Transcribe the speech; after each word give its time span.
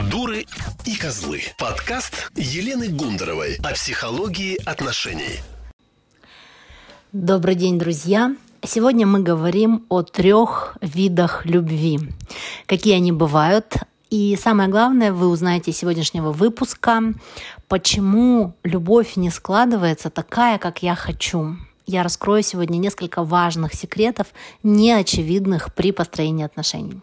«Дуры 0.00 0.46
и 0.86 0.96
козлы». 0.96 1.42
Подкаст 1.58 2.30
Елены 2.34 2.88
Гундаровой 2.88 3.58
о 3.62 3.74
психологии 3.74 4.58
отношений. 4.64 5.40
Добрый 7.12 7.54
день, 7.56 7.78
друзья! 7.78 8.34
Сегодня 8.64 9.06
мы 9.06 9.20
говорим 9.20 9.84
о 9.90 10.02
трех 10.02 10.78
видах 10.80 11.44
любви. 11.44 12.00
Какие 12.64 12.94
они 12.94 13.12
бывают, 13.12 13.74
и 14.08 14.38
самое 14.40 14.70
главное, 14.70 15.12
вы 15.12 15.28
узнаете 15.28 15.72
из 15.72 15.76
сегодняшнего 15.76 16.32
выпуска, 16.32 17.02
почему 17.68 18.54
любовь 18.62 19.16
не 19.16 19.28
складывается 19.28 20.08
такая, 20.08 20.56
как 20.56 20.82
я 20.82 20.94
хочу. 20.94 21.56
Я 21.86 22.02
раскрою 22.02 22.42
сегодня 22.42 22.78
несколько 22.78 23.24
важных 23.24 23.74
секретов, 23.74 24.28
неочевидных 24.62 25.74
при 25.74 25.92
построении 25.92 26.46
отношений. 26.46 27.02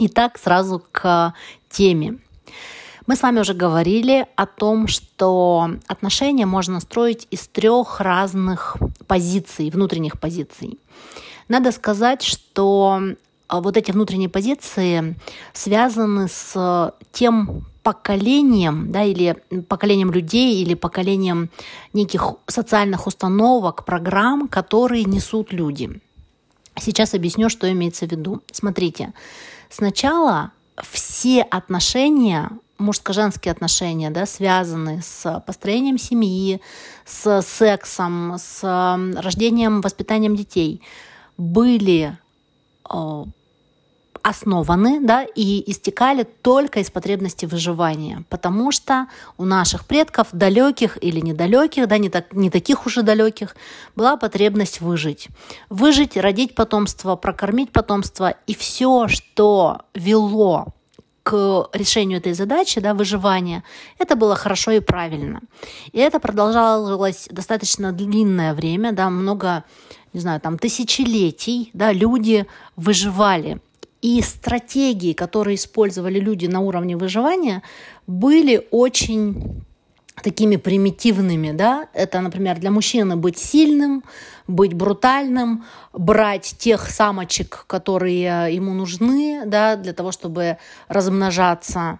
Итак, 0.00 0.38
сразу 0.38 0.80
к 0.92 1.34
теме. 1.68 2.18
Мы 3.06 3.16
с 3.16 3.22
вами 3.22 3.40
уже 3.40 3.52
говорили 3.52 4.26
о 4.36 4.46
том, 4.46 4.86
что 4.86 5.70
отношения 5.88 6.46
можно 6.46 6.78
строить 6.78 7.26
из 7.32 7.48
трех 7.48 8.00
разных 8.00 8.76
позиций, 9.08 9.70
внутренних 9.70 10.20
позиций. 10.20 10.78
Надо 11.48 11.72
сказать, 11.72 12.22
что 12.22 13.00
а, 13.48 13.60
вот 13.60 13.76
эти 13.76 13.90
внутренние 13.90 14.28
позиции 14.28 15.16
связаны 15.52 16.28
с 16.28 16.94
тем 17.10 17.66
поколением, 17.82 18.92
да, 18.92 19.02
или 19.02 19.42
поколением 19.68 20.12
людей, 20.12 20.62
или 20.62 20.74
поколением 20.74 21.50
неких 21.92 22.34
социальных 22.46 23.08
установок, 23.08 23.84
программ, 23.84 24.46
которые 24.46 25.02
несут 25.04 25.52
люди. 25.52 26.00
Сейчас 26.76 27.14
объясню, 27.14 27.48
что 27.48 27.72
имеется 27.72 28.06
в 28.06 28.12
виду. 28.12 28.42
Смотрите, 28.52 29.12
Сначала 29.68 30.52
все 30.76 31.42
отношения 31.42 32.50
мужско-женские 32.78 33.52
отношения, 33.52 34.10
да, 34.10 34.24
связаны 34.24 35.02
с 35.02 35.42
построением 35.46 35.98
семьи, 35.98 36.60
с 37.04 37.42
сексом, 37.42 38.36
с 38.38 38.62
рождением, 39.16 39.80
воспитанием 39.80 40.36
детей, 40.36 40.80
были 41.36 42.16
э, 42.88 43.24
основаны 44.28 45.00
да, 45.00 45.24
и 45.24 45.70
истекали 45.70 46.22
только 46.24 46.80
из 46.80 46.90
потребности 46.90 47.46
выживания, 47.46 48.24
потому 48.28 48.72
что 48.72 49.06
у 49.36 49.44
наших 49.44 49.86
предков, 49.86 50.28
далеких 50.32 50.98
или 51.00 51.20
недалеких, 51.20 51.88
да, 51.88 51.98
не, 51.98 52.08
так, 52.08 52.32
не 52.32 52.50
таких 52.50 52.86
уже 52.86 53.02
далеких, 53.02 53.56
была 53.96 54.16
потребность 54.16 54.80
выжить. 54.80 55.28
Выжить, 55.68 56.16
родить 56.16 56.54
потомство, 56.54 57.16
прокормить 57.16 57.72
потомство 57.72 58.34
и 58.46 58.54
все, 58.54 59.08
что 59.08 59.82
вело 59.94 60.74
к 61.28 61.68
решению 61.74 62.20
этой 62.20 62.32
задачи, 62.32 62.80
да, 62.80 62.94
выживания, 62.94 63.62
это 63.98 64.16
было 64.16 64.34
хорошо 64.34 64.70
и 64.70 64.80
правильно. 64.80 65.42
И 65.92 65.98
это 65.98 66.20
продолжалось 66.20 67.28
достаточно 67.30 67.92
длинное 67.92 68.54
время, 68.54 68.92
да, 68.92 69.10
много, 69.10 69.64
не 70.14 70.20
знаю, 70.20 70.40
там 70.40 70.58
тысячелетий, 70.58 71.70
да, 71.74 71.92
люди 71.92 72.46
выживали. 72.76 73.60
И 74.00 74.22
стратегии, 74.22 75.12
которые 75.12 75.56
использовали 75.56 76.20
люди 76.20 76.46
на 76.46 76.60
уровне 76.60 76.96
выживания, 76.96 77.62
были 78.06 78.66
очень 78.70 79.64
такими 80.22 80.56
примитивными, 80.56 81.52
да, 81.52 81.88
это, 81.92 82.20
например, 82.20 82.58
для 82.58 82.70
мужчины 82.70 83.16
быть 83.16 83.38
сильным, 83.38 84.04
быть 84.46 84.74
брутальным, 84.74 85.64
брать 85.92 86.56
тех 86.58 86.88
самочек, 86.90 87.64
которые 87.66 88.54
ему 88.54 88.74
нужны, 88.74 89.42
да, 89.46 89.76
для 89.76 89.92
того, 89.92 90.12
чтобы 90.12 90.58
размножаться, 90.88 91.98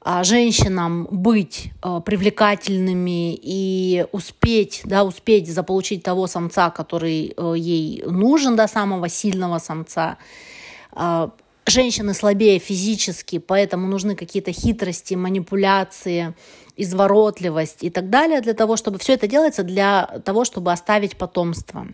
а 0.00 0.22
женщинам 0.22 1.08
быть 1.10 1.72
э, 1.82 2.00
привлекательными 2.04 3.34
и 3.34 4.06
успеть, 4.12 4.82
да, 4.84 5.02
успеть 5.02 5.52
заполучить 5.52 6.04
того 6.04 6.28
самца, 6.28 6.70
который 6.70 7.34
э, 7.36 7.54
ей 7.56 8.04
нужен, 8.06 8.54
да, 8.54 8.68
самого 8.68 9.08
сильного 9.08 9.58
самца, 9.58 10.18
женщины 11.66 12.14
слабее 12.14 12.58
физически, 12.58 13.38
поэтому 13.38 13.86
нужны 13.86 14.14
какие-то 14.14 14.52
хитрости, 14.52 15.14
манипуляции, 15.14 16.34
изворотливость 16.76 17.82
и 17.82 17.90
так 17.90 18.10
далее 18.10 18.40
для 18.40 18.54
того, 18.54 18.76
чтобы 18.76 18.98
все 18.98 19.14
это 19.14 19.26
делается 19.26 19.62
для 19.62 20.20
того, 20.24 20.44
чтобы 20.44 20.72
оставить 20.72 21.16
потомство. 21.16 21.86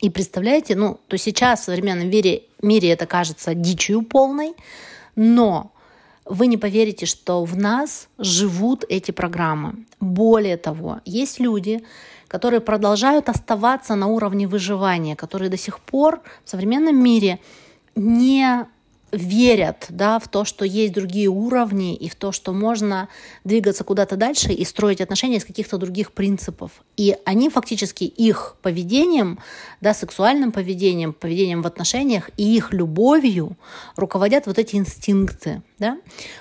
И 0.00 0.10
представляете, 0.10 0.74
ну, 0.76 0.98
то 1.08 1.16
сейчас 1.16 1.60
в 1.60 1.64
современном 1.64 2.10
мире, 2.10 2.42
мире 2.60 2.90
это 2.90 3.06
кажется 3.06 3.54
дичью 3.54 4.02
полной, 4.02 4.54
но 5.16 5.72
вы 6.24 6.46
не 6.46 6.56
поверите, 6.56 7.06
что 7.06 7.44
в 7.44 7.56
нас 7.56 8.08
живут 8.18 8.84
эти 8.88 9.10
программы. 9.10 9.84
Более 10.00 10.56
того, 10.56 11.00
есть 11.04 11.40
люди, 11.40 11.84
которые 12.28 12.60
продолжают 12.60 13.28
оставаться 13.28 13.94
на 13.94 14.06
уровне 14.06 14.46
выживания, 14.46 15.16
которые 15.16 15.50
до 15.50 15.56
сих 15.56 15.80
пор 15.80 16.20
в 16.44 16.50
современном 16.50 17.02
мире 17.02 17.38
не 17.94 18.66
верят 19.12 19.86
да, 19.90 20.18
в 20.18 20.26
то, 20.28 20.44
что 20.44 20.64
есть 20.64 20.94
другие 20.94 21.28
уровни 21.28 21.94
и 21.94 22.08
в 22.08 22.14
то, 22.14 22.32
что 22.32 22.52
можно 22.52 23.08
двигаться 23.44 23.84
куда-то 23.84 24.16
дальше 24.16 24.52
и 24.52 24.64
строить 24.64 25.00
отношения 25.00 25.36
из 25.36 25.44
каких-то 25.44 25.76
других 25.76 26.12
принципов. 26.12 26.70
И 26.96 27.16
они 27.24 27.50
фактически 27.50 28.04
их 28.04 28.56
поведением, 28.62 29.38
да, 29.80 29.92
сексуальным 29.92 30.50
поведением, 30.50 31.12
поведением 31.12 31.62
в 31.62 31.66
отношениях 31.66 32.30
и 32.38 32.56
их 32.56 32.72
любовью 32.72 33.56
руководят 33.96 34.46
вот 34.46 34.58
эти 34.58 34.76
инстинкты. 34.76 35.62
Да? 35.78 35.98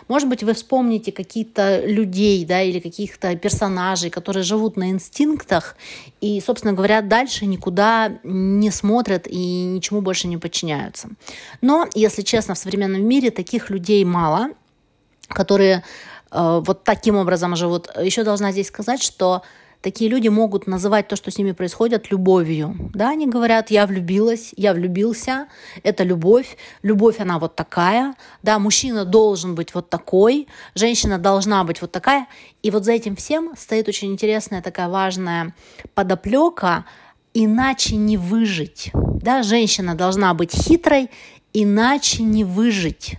Может 0.08 0.30
быть, 0.30 0.44
вы 0.44 0.54
вспомните 0.54 1.12
каких-то 1.12 1.84
людей 1.86 2.46
да, 2.46 2.62
или 2.62 2.80
каких-то 2.80 3.36
персонажей, 3.36 4.10
которые 4.10 4.44
живут 4.44 4.78
на 4.78 4.92
инстинктах 4.92 5.76
и, 6.22 6.40
собственно 6.40 6.74
говоря, 6.74 7.02
дальше 7.02 7.46
никуда 7.48 8.20
не 8.24 8.70
смотрят 8.70 9.28
и 9.28 9.64
ничему 9.64 10.02
больше 10.02 10.28
не 10.28 10.38
подчиняются. 10.38 11.10
Но, 11.62 11.88
если 11.96 12.22
честно, 12.22 12.54
современном 12.62 13.04
мире 13.06 13.32
таких 13.32 13.70
людей 13.70 14.04
мало, 14.06 14.50
которые 15.28 15.84
э, 16.32 16.62
вот 16.66 16.84
таким 16.84 17.16
образом 17.16 17.56
живут. 17.56 17.90
Еще 18.02 18.24
должна 18.24 18.52
здесь 18.52 18.68
сказать, 18.68 19.02
что 19.02 19.42
такие 19.82 20.10
люди 20.10 20.28
могут 20.28 20.68
называть 20.68 21.08
то, 21.08 21.16
что 21.16 21.32
с 21.32 21.38
ними 21.38 21.52
происходит, 21.52 22.12
любовью. 22.12 22.76
Да, 22.94 23.10
они 23.10 23.28
говорят, 23.28 23.72
я 23.72 23.86
влюбилась, 23.86 24.54
я 24.56 24.74
влюбился, 24.74 25.48
это 25.84 26.04
любовь, 26.04 26.58
любовь 26.84 27.20
она 27.20 27.40
вот 27.40 27.56
такая, 27.56 28.16
да, 28.44 28.60
мужчина 28.60 29.06
должен 29.06 29.56
быть 29.56 29.74
вот 29.74 29.90
такой, 29.90 30.48
женщина 30.76 31.18
должна 31.18 31.64
быть 31.64 31.82
вот 31.82 31.92
такая. 31.92 32.28
И 32.64 32.72
вот 32.72 32.86
за 32.86 32.94
этим 32.94 33.16
всем 33.16 33.54
стоит 33.58 33.88
очень 33.88 34.12
интересная 34.12 34.62
такая 34.62 34.88
важная 34.88 35.54
подоплека, 35.94 36.86
иначе 37.34 37.96
не 37.96 38.18
выжить. 38.18 38.92
Да, 38.94 39.44
женщина 39.44 39.96
должна 39.96 40.34
быть 40.34 40.52
хитрой, 40.54 41.10
иначе 41.54 42.24
не 42.24 42.44
выжить. 42.44 43.18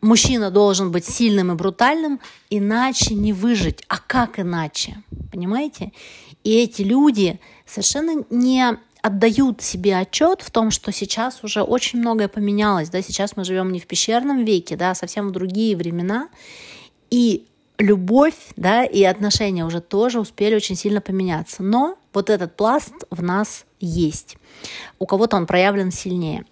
Мужчина 0.00 0.50
должен 0.50 0.90
быть 0.90 1.04
сильным 1.04 1.52
и 1.52 1.54
брутальным, 1.54 2.20
иначе 2.48 3.14
не 3.14 3.32
выжить. 3.32 3.84
А 3.88 3.98
как 3.98 4.40
иначе? 4.40 5.02
Понимаете? 5.30 5.92
И 6.42 6.54
эти 6.54 6.82
люди 6.82 7.38
совершенно 7.66 8.24
не 8.30 8.78
отдают 9.02 9.62
себе 9.62 9.96
отчет 9.96 10.42
в 10.42 10.50
том, 10.50 10.70
что 10.70 10.92
сейчас 10.92 11.42
уже 11.44 11.62
очень 11.62 11.98
многое 11.98 12.28
поменялось. 12.28 12.88
Да? 12.90 13.02
Сейчас 13.02 13.36
мы 13.36 13.44
живем 13.44 13.72
не 13.72 13.80
в 13.80 13.86
пещерном 13.86 14.44
веке, 14.44 14.76
да, 14.76 14.92
а 14.92 14.94
совсем 14.94 15.28
в 15.28 15.32
другие 15.32 15.76
времена. 15.76 16.28
И 17.10 17.46
любовь 17.78 18.36
да, 18.56 18.84
и 18.84 19.02
отношения 19.02 19.64
уже 19.64 19.80
тоже 19.80 20.20
успели 20.20 20.54
очень 20.54 20.76
сильно 20.76 21.00
поменяться. 21.00 21.62
Но 21.62 21.96
вот 22.12 22.30
этот 22.30 22.56
пласт 22.56 22.94
в 23.10 23.22
нас 23.22 23.64
есть. 23.80 24.36
У 24.98 25.06
кого-то 25.06 25.36
он 25.36 25.46
проявлен 25.46 25.90
сильнее. 25.90 26.44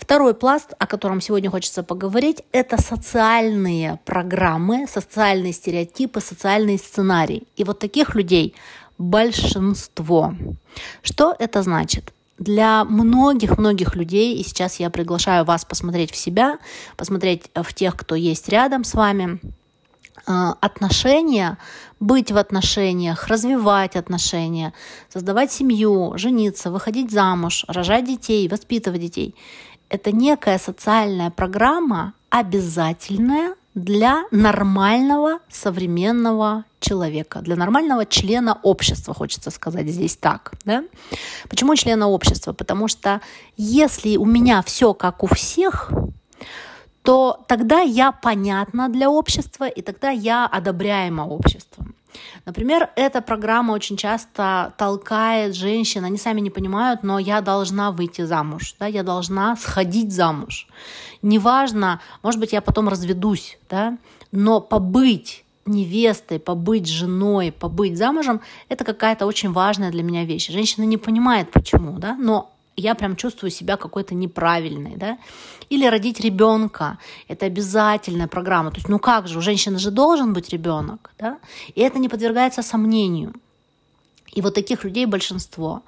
Второй 0.00 0.34
пласт, 0.34 0.72
о 0.78 0.86
котором 0.86 1.20
сегодня 1.20 1.50
хочется 1.50 1.82
поговорить, 1.82 2.42
это 2.52 2.80
социальные 2.80 4.00
программы, 4.06 4.86
социальные 4.88 5.52
стереотипы, 5.52 6.20
социальные 6.20 6.78
сценарии. 6.78 7.42
И 7.56 7.64
вот 7.64 7.78
таких 7.78 8.14
людей 8.14 8.54
большинство. 8.96 10.34
Что 11.02 11.36
это 11.38 11.62
значит? 11.62 12.14
Для 12.38 12.84
многих-многих 12.86 13.94
людей, 13.94 14.38
и 14.38 14.42
сейчас 14.42 14.80
я 14.80 14.88
приглашаю 14.88 15.44
вас 15.44 15.66
посмотреть 15.66 16.10
в 16.10 16.16
себя, 16.16 16.58
посмотреть 16.96 17.50
в 17.54 17.74
тех, 17.74 17.94
кто 17.94 18.14
есть 18.14 18.48
рядом 18.48 18.84
с 18.84 18.94
вами, 18.94 19.38
э, 20.26 20.52
отношения, 20.60 21.58
быть 22.00 22.32
в 22.32 22.38
отношениях, 22.38 23.28
развивать 23.28 23.96
отношения, 23.96 24.72
создавать 25.10 25.52
семью, 25.52 26.14
жениться, 26.16 26.70
выходить 26.70 27.10
замуж, 27.10 27.66
рожать 27.68 28.06
детей, 28.06 28.48
воспитывать 28.48 29.02
детей– 29.02 29.34
это 29.90 30.12
некая 30.12 30.58
социальная 30.58 31.30
программа, 31.30 32.14
обязательная 32.30 33.54
для 33.74 34.24
нормального 34.30 35.40
современного 35.48 36.64
человека, 36.80 37.40
для 37.40 37.56
нормального 37.56 38.06
члена 38.06 38.58
общества, 38.62 39.14
хочется 39.14 39.50
сказать 39.50 39.88
здесь 39.88 40.16
так. 40.16 40.52
Да? 40.64 40.84
Почему 41.48 41.74
члена 41.76 42.08
общества? 42.08 42.52
Потому 42.52 42.88
что 42.88 43.20
если 43.56 44.16
у 44.16 44.24
меня 44.24 44.62
все 44.62 44.94
как 44.94 45.22
у 45.22 45.26
всех, 45.26 45.92
то 47.02 47.44
тогда 47.48 47.80
я 47.80 48.12
понятна 48.12 48.88
для 48.88 49.10
общества, 49.10 49.68
и 49.68 49.82
тогда 49.82 50.10
я 50.10 50.46
одобряема 50.46 51.22
обществом. 51.22 51.94
Например, 52.44 52.90
эта 52.96 53.20
программа 53.20 53.72
очень 53.72 53.96
часто 53.96 54.74
толкает 54.78 55.54
женщин, 55.54 56.04
они 56.04 56.18
сами 56.18 56.40
не 56.40 56.50
понимают, 56.50 57.02
но 57.02 57.18
я 57.18 57.40
должна 57.40 57.90
выйти 57.90 58.22
замуж, 58.22 58.74
да, 58.78 58.86
я 58.86 59.02
должна 59.02 59.56
сходить 59.56 60.12
замуж. 60.12 60.68
Неважно, 61.22 62.00
может 62.22 62.40
быть, 62.40 62.52
я 62.52 62.60
потом 62.60 62.88
разведусь, 62.88 63.58
да, 63.68 63.98
но 64.32 64.60
побыть 64.60 65.44
невестой, 65.66 66.38
побыть 66.38 66.88
женой, 66.88 67.52
побыть 67.52 67.96
замужем, 67.96 68.40
это 68.68 68.84
какая-то 68.84 69.26
очень 69.26 69.52
важная 69.52 69.90
для 69.90 70.02
меня 70.02 70.24
вещь. 70.24 70.48
Женщина 70.48 70.84
не 70.84 70.96
понимает, 70.96 71.50
почему, 71.50 71.98
да, 71.98 72.16
но 72.16 72.52
я 72.80 72.94
прям 72.94 73.16
чувствую 73.16 73.50
себя 73.50 73.76
какой-то 73.76 74.14
неправильной, 74.14 74.96
да, 74.96 75.18
или 75.68 75.86
родить 75.86 76.20
ребенка, 76.20 76.98
это 77.28 77.46
обязательная 77.46 78.28
программа, 78.28 78.70
то 78.70 78.78
есть 78.78 78.88
ну 78.88 78.98
как 78.98 79.28
же, 79.28 79.38
у 79.38 79.42
женщины 79.42 79.78
же 79.78 79.90
должен 79.90 80.32
быть 80.32 80.50
ребенок, 80.50 81.12
да, 81.18 81.38
и 81.74 81.80
это 81.80 81.98
не 81.98 82.08
подвергается 82.08 82.62
сомнению. 82.62 83.32
И 84.32 84.42
вот 84.42 84.54
таких 84.54 84.84
людей 84.84 85.06
большинство. 85.06 85.82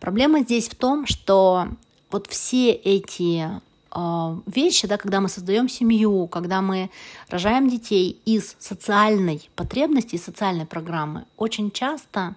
Проблема 0.00 0.40
здесь 0.40 0.68
в 0.68 0.74
том, 0.74 1.06
что 1.06 1.68
вот 2.10 2.26
все 2.26 2.72
эти 2.72 3.48
э, 3.94 4.36
вещи, 4.46 4.86
да, 4.86 4.96
когда 4.96 5.20
мы 5.20 5.28
создаем 5.28 5.68
семью, 5.68 6.26
когда 6.26 6.60
мы 6.60 6.90
рожаем 7.28 7.68
детей 7.68 8.20
из 8.24 8.56
социальной 8.58 9.48
потребности, 9.54 10.16
из 10.16 10.24
социальной 10.24 10.66
программы, 10.66 11.24
очень 11.36 11.70
часто 11.70 12.34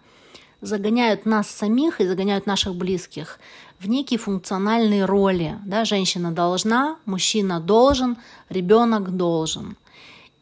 загоняют 0.62 1.26
нас 1.26 1.50
самих 1.50 2.02
и 2.02 2.08
загоняют 2.08 2.46
наших 2.46 2.76
близких 2.76 3.40
в 3.80 3.88
некие 3.88 4.20
функциональные 4.20 5.06
роли. 5.06 5.58
Да? 5.66 5.86
Женщина 5.86 6.32
должна, 6.32 6.98
мужчина 7.06 7.60
должен, 7.60 8.18
ребенок 8.50 9.16
должен. 9.16 9.78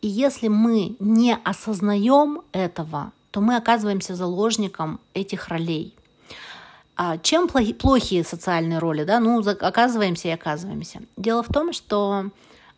И 0.02 0.08
если 0.08 0.48
мы 0.48 0.96
не 1.00 1.36
осознаем 1.44 2.42
этого, 2.52 3.12
то 3.32 3.42
мы 3.42 3.56
оказываемся 3.56 4.16
заложником 4.16 5.00
этих 5.14 5.48
ролей. 5.50 5.96
А 6.96 7.18
чем 7.18 7.50
плохие 7.50 8.24
социальные 8.24 8.80
роли? 8.80 9.04
Да? 9.04 9.20
Ну, 9.20 9.40
оказываемся 9.40 10.30
и 10.30 10.32
оказываемся. 10.32 11.02
Дело 11.18 11.44
в 11.44 11.48
том, 11.48 11.74
что 11.74 12.30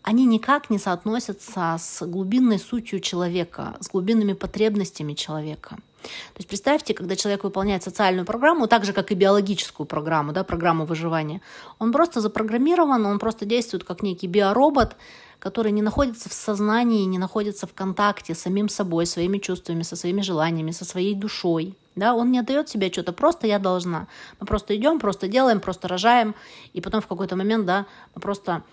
они 0.02 0.26
никак 0.26 0.70
не 0.70 0.80
соотносятся 0.80 1.76
с 1.78 2.06
глубинной 2.06 2.60
сутью 2.60 3.00
человека, 3.00 3.76
с 3.80 3.90
глубинными 3.90 4.34
потребностями 4.34 5.14
человека. 5.14 5.78
То 6.08 6.40
есть 6.40 6.48
представьте, 6.48 6.94
когда 6.94 7.16
человек 7.16 7.44
выполняет 7.44 7.84
социальную 7.84 8.26
программу, 8.26 8.68
так 8.68 8.86
же, 8.86 8.94
как 8.94 9.12
и 9.12 9.16
биологическую 9.16 9.86
программу, 9.86 10.34
да, 10.34 10.44
программу 10.44 10.86
выживания, 10.86 11.42
он 11.80 11.92
просто 11.92 12.22
запрограммирован, 12.22 13.06
он 13.06 13.20
просто 13.20 13.46
действует 13.46 13.84
как 13.84 14.04
некий 14.04 14.28
биоробот, 14.28 14.96
который 15.40 15.72
не 15.72 15.82
находится 15.82 16.30
в 16.30 16.34
сознании, 16.34 17.06
не 17.06 17.18
находится 17.18 17.68
в 17.68 17.74
контакте 17.74 18.34
с 18.34 18.40
самим 18.40 18.70
собой, 18.70 19.06
своими 19.06 19.38
чувствами, 19.38 19.84
со 19.84 19.96
своими 19.96 20.22
желаниями, 20.22 20.72
со 20.72 20.86
своей 20.86 21.16
душой. 21.16 21.76
Да, 21.96 22.14
он 22.14 22.32
не 22.32 22.40
отдает 22.40 22.70
себе 22.70 22.92
что-то, 22.92 23.12
просто 23.12 23.48
я 23.48 23.58
должна. 23.58 24.08
Мы 24.40 24.46
просто 24.46 24.76
идем, 24.76 25.00
просто 25.00 25.28
делаем, 25.28 25.60
просто 25.60 25.88
рожаем, 25.88 26.36
и 26.74 26.82
потом 26.82 27.02
в 27.02 27.08
какой-то 27.08 27.36
момент, 27.36 27.66
да, 27.66 27.86
мы 28.14 28.22
просто 28.22 28.64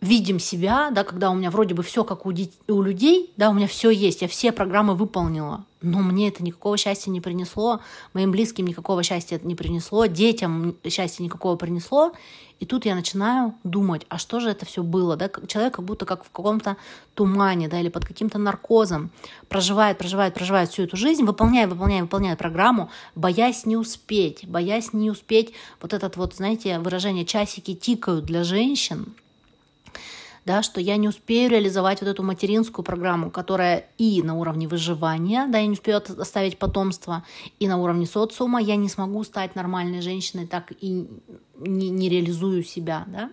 видим 0.00 0.38
себя, 0.38 0.90
да, 0.90 1.04
когда 1.04 1.30
у 1.30 1.34
меня 1.34 1.50
вроде 1.50 1.74
бы 1.74 1.82
все 1.82 2.04
как 2.04 2.24
у, 2.24 2.30
у 2.30 2.82
людей, 2.82 3.32
да, 3.36 3.50
у 3.50 3.52
меня 3.52 3.66
все 3.66 3.90
есть, 3.90 4.22
я 4.22 4.28
все 4.28 4.50
программы 4.50 4.94
выполнила, 4.94 5.64
но 5.82 5.98
мне 5.98 6.28
это 6.28 6.42
никакого 6.42 6.78
счастья 6.78 7.10
не 7.10 7.20
принесло, 7.20 7.80
моим 8.14 8.30
близким 8.30 8.66
никакого 8.66 9.02
счастья 9.02 9.36
это 9.36 9.46
не 9.46 9.54
принесло, 9.54 10.06
детям 10.06 10.74
счастья 10.88 11.22
никакого 11.22 11.56
принесло, 11.56 12.12
и 12.60 12.66
тут 12.66 12.86
я 12.86 12.94
начинаю 12.94 13.54
думать, 13.62 14.06
а 14.08 14.16
что 14.16 14.40
же 14.40 14.48
это 14.48 14.64
все 14.64 14.82
было, 14.82 15.16
да, 15.16 15.30
человек 15.46 15.74
как 15.74 15.84
будто 15.84 16.06
как 16.06 16.24
в 16.24 16.30
каком-то 16.30 16.78
тумане, 17.14 17.68
да, 17.68 17.78
или 17.78 17.90
под 17.90 18.06
каким-то 18.06 18.38
наркозом 18.38 19.10
проживает, 19.48 19.98
проживает, 19.98 20.32
проживает 20.32 20.70
всю 20.70 20.84
эту 20.84 20.96
жизнь, 20.96 21.24
выполняя, 21.24 21.68
выполняя, 21.68 22.02
выполняя 22.02 22.36
программу, 22.36 22.90
боясь 23.14 23.66
не 23.66 23.76
успеть, 23.76 24.48
боясь 24.48 24.94
не 24.94 25.10
успеть, 25.10 25.52
вот 25.82 25.92
этот 25.92 26.16
вот, 26.16 26.34
знаете, 26.34 26.78
выражение 26.78 27.26
«часики 27.26 27.74
тикают» 27.74 28.24
для 28.24 28.44
женщин– 28.44 29.14
да, 30.44 30.62
что 30.62 30.80
я 30.80 30.96
не 30.96 31.08
успею 31.08 31.50
реализовать 31.50 32.00
вот 32.00 32.08
эту 32.08 32.22
материнскую 32.22 32.84
программу, 32.84 33.30
которая 33.30 33.86
и 33.98 34.22
на 34.22 34.34
уровне 34.36 34.66
выживания, 34.66 35.46
да, 35.48 35.58
я 35.58 35.66
не 35.66 35.72
успею 35.72 36.02
оставить 36.18 36.58
потомство, 36.58 37.24
и 37.58 37.68
на 37.68 37.78
уровне 37.78 38.06
социума 38.06 38.60
я 38.60 38.76
не 38.76 38.88
смогу 38.88 39.22
стать 39.24 39.54
нормальной 39.54 40.00
женщиной, 40.00 40.46
так 40.46 40.72
и 40.80 41.08
не, 41.58 41.90
не 41.90 42.08
реализую 42.08 42.64
себя, 42.64 43.04
да. 43.06 43.30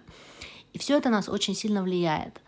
И 0.73 0.79
все 0.79 0.97
это 0.97 1.09
нас 1.09 1.29
очень 1.29 1.55
сильно 1.55 1.81
влияет. 1.81 2.41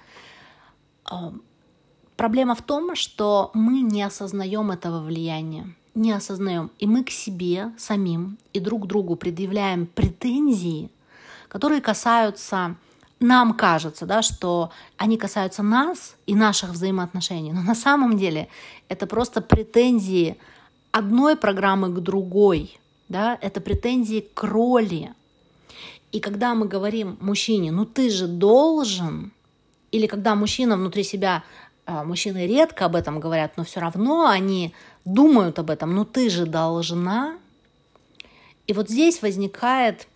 Проблема 2.15 2.53
в 2.53 2.61
том, 2.61 2.95
что 2.95 3.49
мы 3.53 3.81
не 3.81 4.03
осознаем 4.03 4.71
этого 4.71 5.01
влияния, 5.01 5.73
не 5.95 6.11
осознаем. 6.11 6.69
И 6.77 6.85
мы 6.85 7.03
к 7.03 7.09
себе 7.09 7.71
самим 7.77 8.37
и 8.53 8.59
друг 8.59 8.87
другу 8.87 9.15
предъявляем 9.15 9.87
претензии, 9.87 10.91
которые 11.47 11.81
касаются 11.81 12.75
нам 13.19 13.53
кажется, 13.53 14.05
да, 14.05 14.21
что 14.21 14.71
они 14.97 15.17
касаются 15.17 15.61
нас 15.63 16.15
и 16.25 16.35
наших 16.35 16.71
взаимоотношений, 16.71 17.51
но 17.51 17.61
на 17.61 17.75
самом 17.75 18.17
деле 18.17 18.47
это 18.87 19.07
просто 19.07 19.41
претензии 19.41 20.37
одной 20.91 21.35
программы 21.35 21.89
к 21.89 21.99
другой, 21.99 22.79
да, 23.09 23.37
это 23.41 23.61
претензии 23.61 24.27
к 24.33 24.43
роли. 24.43 25.13
И 26.11 26.19
когда 26.19 26.55
мы 26.55 26.67
говорим 26.67 27.17
мужчине, 27.19 27.71
ну 27.71 27.85
ты 27.85 28.09
же 28.09 28.27
должен, 28.27 29.31
или 29.91 30.07
когда 30.07 30.35
мужчина 30.35 30.77
внутри 30.77 31.03
себя, 31.03 31.43
а, 31.85 32.03
мужчины 32.03 32.47
редко 32.47 32.85
об 32.85 32.95
этом 32.95 33.19
говорят, 33.19 33.57
но 33.57 33.63
все 33.63 33.79
равно 33.79 34.27
они 34.27 34.73
думают 35.05 35.59
об 35.59 35.69
этом, 35.69 35.93
ну 35.93 36.05
ты 36.05 36.29
же 36.29 36.45
должна. 36.45 37.37
И 38.65 38.73
вот 38.73 38.89
здесь 38.89 39.21
возникает 39.21 40.07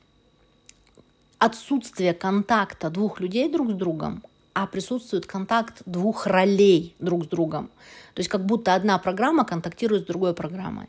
отсутствие 1.46 2.14
контакта 2.14 2.90
двух 2.90 3.20
людей 3.20 3.50
друг 3.50 3.72
с 3.72 3.74
другом, 3.74 4.24
а 4.54 4.66
присутствует 4.66 5.26
контакт 5.26 5.82
двух 5.86 6.26
ролей 6.26 6.96
друг 7.00 7.26
с 7.26 7.28
другом. 7.28 7.70
То 8.14 8.20
есть 8.20 8.30
как 8.30 8.46
будто 8.46 8.76
одна 8.76 8.98
программа 8.98 9.44
контактирует 9.44 10.04
с 10.04 10.06
другой 10.06 10.34
программой. 10.34 10.88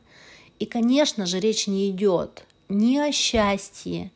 И, 0.60 0.66
конечно 0.66 1.26
же, 1.26 1.40
речь 1.40 1.66
не 1.66 1.90
идет 1.90 2.44
ни 2.68 2.98
о 2.98 3.10
счастье, 3.10 4.12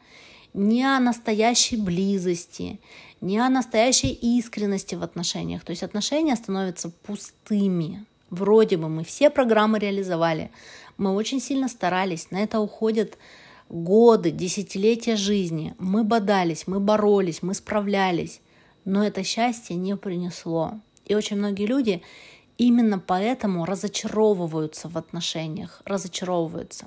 ни 0.54 0.80
о 0.82 1.00
настоящей 1.00 1.76
близости, 1.76 2.78
ни 3.20 3.36
о 3.36 3.48
настоящей 3.48 4.12
искренности 4.12 4.94
в 4.94 5.02
отношениях. 5.02 5.64
То 5.64 5.70
есть 5.70 5.82
отношения 5.82 6.36
становятся 6.36 6.90
пустыми. 6.90 8.06
Вроде 8.30 8.76
бы 8.76 8.88
мы 8.88 9.02
все 9.02 9.28
программы 9.28 9.80
реализовали, 9.80 10.52
мы 10.98 11.14
очень 11.14 11.40
сильно 11.40 11.68
старались, 11.68 12.30
на 12.30 12.42
это 12.42 12.60
уходят 12.60 13.18
годы, 13.68 14.30
десятилетия 14.30 15.16
жизни. 15.16 15.74
Мы 15.78 16.04
бодались, 16.04 16.66
мы 16.66 16.80
боролись, 16.80 17.42
мы 17.42 17.54
справлялись, 17.54 18.40
но 18.84 19.04
это 19.04 19.22
счастье 19.22 19.76
не 19.76 19.96
принесло. 19.96 20.72
И 21.06 21.14
очень 21.14 21.36
многие 21.36 21.66
люди 21.66 22.02
именно 22.58 22.98
поэтому 22.98 23.64
разочаровываются 23.64 24.88
в 24.88 24.98
отношениях, 24.98 25.80
разочаровываются. 25.84 26.86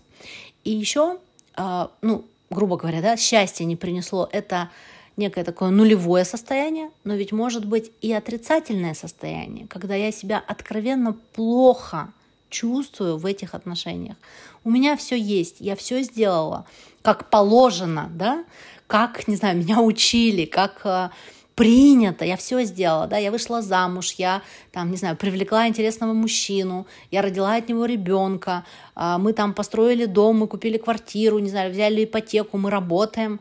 И 0.64 0.72
еще, 0.72 1.18
а, 1.56 1.92
ну, 2.02 2.26
грубо 2.50 2.78
говоря, 2.78 3.02
да, 3.02 3.18
счастье 3.18 3.66
не 3.66 3.76
принесло, 3.76 4.30
это 4.32 4.70
некое 5.18 5.44
такое 5.44 5.70
нулевое 5.70 6.26
состояние, 6.26 6.90
но 7.04 7.16
ведь 7.16 7.32
может 7.32 7.66
быть 7.66 7.92
и 8.02 8.12
отрицательное 8.12 8.94
состояние, 8.94 9.68
когда 9.68 9.96
я 9.96 10.12
себя 10.12 10.44
откровенно 10.46 11.14
плохо 11.34 12.12
чувствую 12.52 13.18
в 13.18 13.26
этих 13.26 13.56
отношениях. 13.56 14.16
У 14.64 14.70
меня 14.70 14.96
все 14.96 15.18
есть, 15.18 15.56
я 15.60 15.76
все 15.76 16.04
сделала, 16.04 16.66
как 17.02 17.32
положено, 17.32 18.12
да, 18.14 18.44
как, 18.86 19.28
не 19.28 19.36
знаю, 19.36 19.58
меня 19.58 19.82
учили, 19.82 20.46
как 20.46 20.82
э, 20.84 21.10
принято, 21.56 22.26
я 22.26 22.38
все 22.38 22.64
сделала, 22.64 23.08
да, 23.08 23.18
я 23.18 23.32
вышла 23.32 23.62
замуж, 23.62 24.16
я 24.18 24.42
там, 24.72 24.92
не 24.92 24.98
знаю, 24.98 25.16
привлекла 25.16 25.68
интересного 25.68 26.14
мужчину, 26.14 26.86
я 27.10 27.22
родила 27.22 27.56
от 27.56 27.70
него 27.70 27.86
ребенка, 27.86 28.66
э, 28.96 29.16
мы 29.18 29.34
там 29.34 29.54
построили 29.54 30.06
дом, 30.06 30.40
мы 30.40 30.48
купили 30.48 30.78
квартиру, 30.78 31.40
не 31.40 31.50
знаю, 31.50 31.72
взяли 31.72 32.04
ипотеку, 32.04 32.58
мы 32.58 32.70
работаем, 32.70 33.40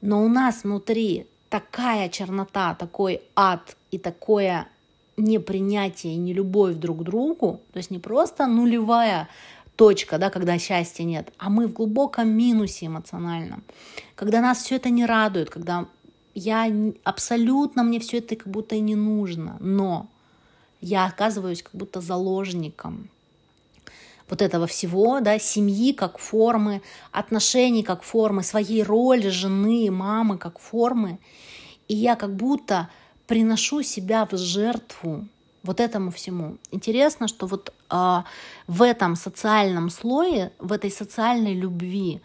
но 0.00 0.22
у 0.24 0.28
нас 0.28 0.64
внутри 0.64 1.26
такая 1.48 2.08
чернота, 2.08 2.74
такой 2.74 3.22
ад 3.36 3.76
и 3.90 3.98
такое 3.98 4.66
непринятие 5.20 6.14
и 6.14 6.18
не 6.18 6.32
любовь 6.32 6.76
друг 6.76 7.00
к 7.00 7.02
другу, 7.02 7.60
то 7.72 7.78
есть 7.78 7.90
не 7.90 7.98
просто 7.98 8.46
нулевая 8.46 9.28
точка, 9.76 10.18
да, 10.18 10.30
когда 10.30 10.58
счастья 10.58 11.04
нет, 11.04 11.32
а 11.38 11.48
мы 11.48 11.66
в 11.66 11.72
глубоком 11.72 12.28
минусе 12.28 12.86
эмоциональном, 12.86 13.62
когда 14.14 14.40
нас 14.40 14.58
все 14.58 14.76
это 14.76 14.90
не 14.90 15.06
радует, 15.06 15.50
когда 15.50 15.86
я 16.34 16.70
абсолютно 17.04 17.82
мне 17.82 17.98
все 18.00 18.18
это 18.18 18.36
как 18.36 18.48
будто 18.48 18.74
и 18.74 18.80
не 18.80 18.94
нужно, 18.94 19.56
но 19.60 20.08
я 20.80 21.06
оказываюсь 21.06 21.62
как 21.62 21.74
будто 21.74 22.00
заложником 22.00 23.10
вот 24.30 24.42
этого 24.42 24.66
всего, 24.66 25.20
да, 25.20 25.38
семьи 25.38 25.92
как 25.92 26.18
формы, 26.18 26.82
отношений 27.10 27.82
как 27.82 28.02
формы, 28.02 28.42
своей 28.42 28.82
роли 28.82 29.28
жены, 29.28 29.90
мамы 29.90 30.38
как 30.38 30.58
формы. 30.58 31.18
И 31.88 31.96
я 31.96 32.14
как 32.14 32.34
будто 32.34 32.88
приношу 33.30 33.82
себя 33.82 34.26
в 34.26 34.36
жертву 34.36 35.28
вот 35.62 35.78
этому 35.78 36.10
всему. 36.10 36.56
Интересно, 36.72 37.28
что 37.28 37.46
вот 37.46 37.72
а, 37.88 38.24
в 38.66 38.82
этом 38.82 39.14
социальном 39.14 39.88
слое, 39.88 40.50
в 40.58 40.72
этой 40.72 40.90
социальной 40.90 41.54
любви 41.54 42.22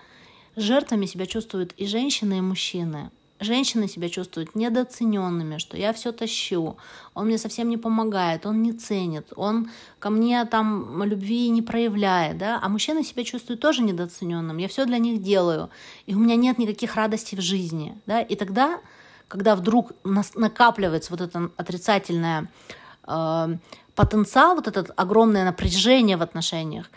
жертвами 0.56 1.06
себя 1.06 1.28
чувствуют 1.28 1.74
и 1.78 1.86
женщины, 1.86 2.40
и 2.40 2.42
мужчины. 2.42 3.12
Женщины 3.40 3.88
себя 3.88 4.10
чувствуют 4.10 4.56
недооцененными, 4.56 5.60
что 5.60 5.78
я 5.78 5.94
все 5.94 6.12
тащу, 6.12 6.76
он 7.14 7.28
мне 7.28 7.38
совсем 7.38 7.70
не 7.70 7.78
помогает, 7.78 8.48
он 8.48 8.64
не 8.64 8.74
ценит, 8.74 9.28
он 9.36 9.70
ко 10.00 10.10
мне 10.10 10.44
там 10.46 11.04
любви 11.04 11.50
не 11.50 11.62
проявляет, 11.62 12.40
да, 12.40 12.60
а 12.64 12.68
мужчины 12.68 13.04
себя 13.04 13.24
чувствуют 13.24 13.62
тоже 13.62 13.84
недооцененным, 13.84 14.58
я 14.58 14.68
все 14.68 14.86
для 14.86 14.98
них 14.98 15.22
делаю, 15.22 15.70
и 16.08 16.16
у 16.16 16.20
меня 16.20 16.36
нет 16.36 16.58
никаких 16.58 16.96
радостей 16.96 17.38
в 17.38 17.42
жизни, 17.42 17.96
да, 18.08 18.22
и 18.22 18.36
тогда, 18.36 18.80
когда 19.28 19.56
вдруг 19.56 19.92
накапливается 20.04 21.12
вот 21.12 21.22
это 21.22 21.50
отрицательное 21.58 22.50
э, 23.08 23.58
потенциал, 23.96 24.56
вот 24.56 24.68
это 24.68 24.86
огромное 24.96 25.46
напряжение 25.46 26.18
в 26.18 26.22
отношениях, 26.22 26.90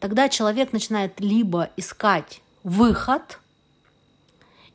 тогда 0.00 0.28
человек 0.28 0.72
начинает 0.72 1.20
либо 1.20 1.70
искать 1.76 2.42
выход– 2.62 3.38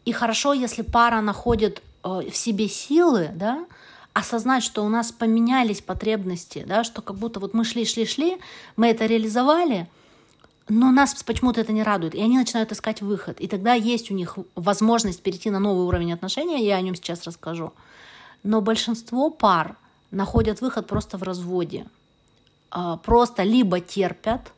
и 0.06 0.12
хорошо, 0.12 0.54
если 0.54 0.82
пара 0.82 1.22
находит 1.22 1.82
э, 2.04 2.22
в 2.32 2.36
себе 2.36 2.68
силы, 2.68 3.30
да, 3.36 3.66
осознать, 4.14 4.64
что 4.64 4.84
у 4.84 4.90
нас 4.90 5.12
поменялись 5.12 5.82
потребности, 5.82 6.64
да, 6.68 6.84
что 6.84 7.02
как 7.02 7.18
будто 7.18 7.40
вот 7.40 7.54
мы 7.54 7.64
шли, 7.64 7.86
шли, 7.86 8.06
шли, 8.06 8.38
мы 8.76 8.88
это 8.88 9.06
реализовали, 9.06 9.88
но 10.70 10.92
нас 10.92 11.24
почему-то 11.24 11.62
это 11.62 11.74
не 11.74 11.84
радует, 11.84 12.16
и 12.16 12.22
они 12.22 12.38
начинают 12.38 12.72
искать 12.72 13.02
выход. 13.02 13.40
И 13.40 13.48
тогда 13.48 13.74
есть 13.74 14.12
у 14.12 14.14
них 14.14 14.38
возможность 14.56 15.22
перейти 15.22 15.50
на 15.50 15.60
новый 15.60 15.86
уровень 15.86 16.14
отношений, 16.14 16.66
я 16.66 16.78
о 16.78 16.82
нем 16.82 16.96
сейчас 16.96 17.24
расскажу. 17.24 17.74
Но 18.44 18.62
большинство 18.62 19.30
пар 19.30 19.76
находят 20.12 20.62
выход 20.62 20.88
просто 20.88 21.18
в 21.18 21.24
разводе. 21.24 21.86
А, 22.70 22.98
просто 22.98 23.44
либо 23.44 23.80
терпят, 23.80 24.54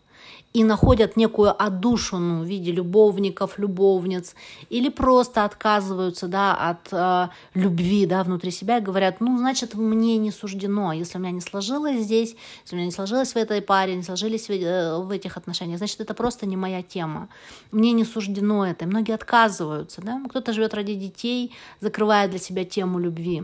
и 0.53 0.63
находят 0.63 1.17
некую 1.17 1.51
отдушину 1.61 2.43
в 2.43 2.45
виде 2.45 2.71
любовников, 2.71 3.57
любовниц, 3.57 4.35
или 4.69 4.89
просто 4.89 5.45
отказываются 5.45 6.27
да, 6.27 6.53
от 6.55 6.89
э, 6.91 7.29
любви 7.55 8.05
да, 8.05 8.23
внутри 8.23 8.51
себя 8.51 8.77
и 8.77 8.81
говорят, 8.81 9.19
ну, 9.19 9.35
значит, 9.37 9.73
мне 9.73 10.17
не 10.17 10.31
суждено, 10.31 10.93
если 10.93 11.17
у 11.17 11.21
меня 11.21 11.31
не 11.31 11.41
сложилось 11.41 12.03
здесь, 12.03 12.35
если 12.63 12.75
у 12.75 12.77
меня 12.77 12.85
не 12.85 12.91
сложилось 12.91 13.33
в 13.33 13.35
этой 13.35 13.63
паре, 13.63 13.95
не 13.95 14.03
сложились 14.03 14.47
в, 14.47 14.51
э, 14.51 14.97
в 14.99 15.09
этих 15.09 15.37
отношениях, 15.37 15.79
значит, 15.79 15.99
это 16.01 16.13
просто 16.13 16.45
не 16.45 16.55
моя 16.55 16.83
тема. 16.83 17.29
Мне 17.71 17.91
не 17.91 18.05
суждено 18.05 18.65
это. 18.65 18.85
И 18.85 18.87
многие 18.87 19.15
отказываются. 19.15 20.01
Да? 20.01 20.21
Кто-то 20.29 20.53
живет 20.53 20.75
ради 20.75 20.93
детей, 20.93 21.51
закрывая 21.81 22.27
для 22.27 22.39
себя 22.39 22.63
тему 22.63 22.99
любви. 22.99 23.43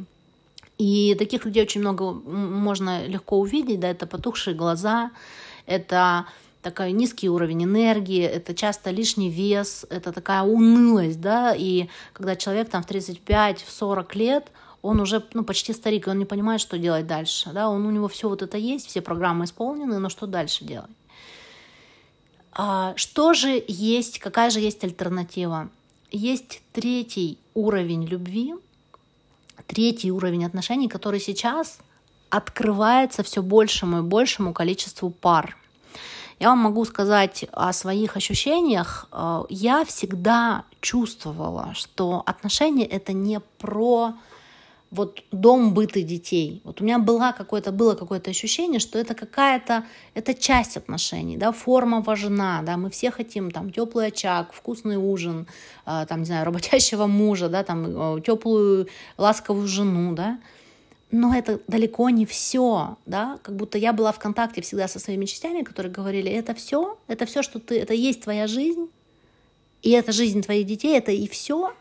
И 0.77 1.15
таких 1.19 1.43
людей 1.43 1.63
очень 1.63 1.81
много 1.81 2.11
можно 2.13 3.05
легко 3.05 3.39
увидеть, 3.39 3.79
да, 3.81 3.89
это 3.89 4.07
потухшие 4.07 4.55
глаза, 4.55 5.11
это 5.65 6.25
такой 6.61 6.91
низкий 6.91 7.29
уровень 7.29 7.63
энергии, 7.63 8.23
это 8.23 8.53
часто 8.53 8.91
лишний 8.91 9.29
вес, 9.29 9.85
это 9.89 10.11
такая 10.11 10.43
унылость, 10.43 11.21
да, 11.21 11.53
и 11.55 11.87
когда 12.13 12.35
человек 12.35 12.69
там 12.69 12.83
в 12.83 12.85
35, 12.85 13.61
в 13.61 13.71
40 13.71 14.15
лет, 14.15 14.51
он 14.81 14.99
уже 14.99 15.23
ну, 15.33 15.43
почти 15.43 15.73
старик, 15.73 16.07
и 16.07 16.09
он 16.09 16.19
не 16.19 16.25
понимает, 16.25 16.61
что 16.61 16.77
делать 16.77 17.07
дальше, 17.07 17.51
да, 17.53 17.69
он, 17.69 17.85
у 17.85 17.91
него 17.91 18.07
все 18.07 18.29
вот 18.29 18.41
это 18.41 18.57
есть, 18.57 18.87
все 18.87 19.01
программы 19.01 19.45
исполнены, 19.45 19.99
но 19.99 20.09
что 20.09 20.27
дальше 20.27 20.65
делать? 20.65 20.91
А, 22.51 22.93
что 22.95 23.33
же 23.33 23.63
есть, 23.67 24.19
какая 24.19 24.49
же 24.49 24.59
есть 24.59 24.83
альтернатива? 24.83 25.69
Есть 26.11 26.61
третий 26.73 27.37
уровень 27.53 28.05
любви, 28.05 28.55
третий 29.67 30.11
уровень 30.11 30.45
отношений, 30.45 30.89
который 30.89 31.19
сейчас 31.19 31.79
открывается 32.29 33.23
все 33.23 33.41
большему 33.41 33.99
и 33.99 34.01
большему 34.01 34.53
количеству 34.53 35.09
пар. 35.09 35.57
Я 36.39 36.49
вам 36.49 36.59
могу 36.59 36.85
сказать 36.85 37.45
о 37.51 37.73
своих 37.73 38.15
ощущениях. 38.15 39.07
Э, 39.11 39.43
я 39.49 39.83
всегда 39.83 40.63
чувствовала, 40.79 41.73
что 41.73 42.23
отношения 42.25 42.85
это 42.85 43.11
не 43.11 43.41
про 43.57 44.13
вот 44.91 45.21
дом 45.31 45.73
быты 45.73 46.01
детей. 46.01 46.61
Вот 46.63 46.81
у 46.81 46.83
меня 46.83 46.97
была 46.97 47.31
какое-то, 47.31 47.71
было 47.71 47.93
какое-то 47.93 48.31
ощущение, 48.31 48.79
что 48.79 48.97
это 48.97 49.13
какая-то, 49.13 49.83
это 50.15 50.33
часть 50.33 50.77
отношений, 50.77 51.37
да, 51.37 51.51
форма 51.51 52.01
важна, 52.01 52.61
да, 52.63 52.75
мы 52.77 52.89
все 52.89 53.11
хотим 53.11 53.51
там 53.51 53.71
теплый 53.71 54.07
очаг, 54.07 54.51
вкусный 54.53 54.97
ужин, 54.97 55.45
э, 55.85 56.05
там, 56.07 56.19
не 56.19 56.25
знаю, 56.25 56.45
работящего 56.45 57.05
мужа, 57.05 57.49
да, 57.49 57.63
там, 57.63 58.17
э, 58.17 58.21
теплую 58.21 58.87
ласковую 59.17 59.67
жену, 59.67 60.13
да, 60.13 60.39
но 61.11 61.35
это 61.35 61.59
далеко 61.67 62.09
не 62.09 62.25
все, 62.25 62.97
да, 63.05 63.39
как 63.41 63.55
будто 63.55 63.77
я 63.77 63.93
была 63.93 64.11
в 64.11 64.19
контакте 64.19 64.61
всегда 64.61 64.87
со 64.87 64.99
своими 64.99 65.25
частями, 65.25 65.63
которые 65.63 65.91
говорили, 65.91 66.31
это 66.31 66.53
все, 66.53 66.99
это 67.07 67.25
все, 67.25 67.41
что 67.41 67.59
ты, 67.59 67.79
это 67.79 67.93
есть 67.93 68.21
твоя 68.21 68.45
жизнь, 68.45 68.89
и 69.81 69.91
это 69.91 70.11
жизнь 70.11 70.41
твоих 70.41 70.67
детей, 70.67 70.97
это 70.97 71.11
и 71.11 71.27
все. 71.27 71.73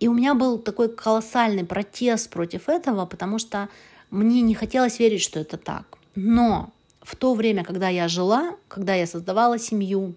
И 0.00 0.08
у 0.08 0.12
меня 0.12 0.34
был 0.34 0.58
такой 0.58 0.88
колоссальный 0.88 1.64
протест 1.64 2.30
против 2.30 2.68
этого, 2.68 3.06
потому 3.06 3.38
что 3.38 3.68
мне 4.10 4.40
не 4.42 4.54
хотелось 4.54 4.98
верить, 4.98 5.22
что 5.22 5.38
это 5.38 5.56
так. 5.56 5.98
Но 6.14 6.70
в 7.02 7.14
то 7.14 7.34
время, 7.34 7.64
когда 7.64 7.88
я 7.88 8.08
жила, 8.08 8.56
когда 8.68 8.94
я 8.94 9.06
создавала 9.06 9.58
семью, 9.58 10.14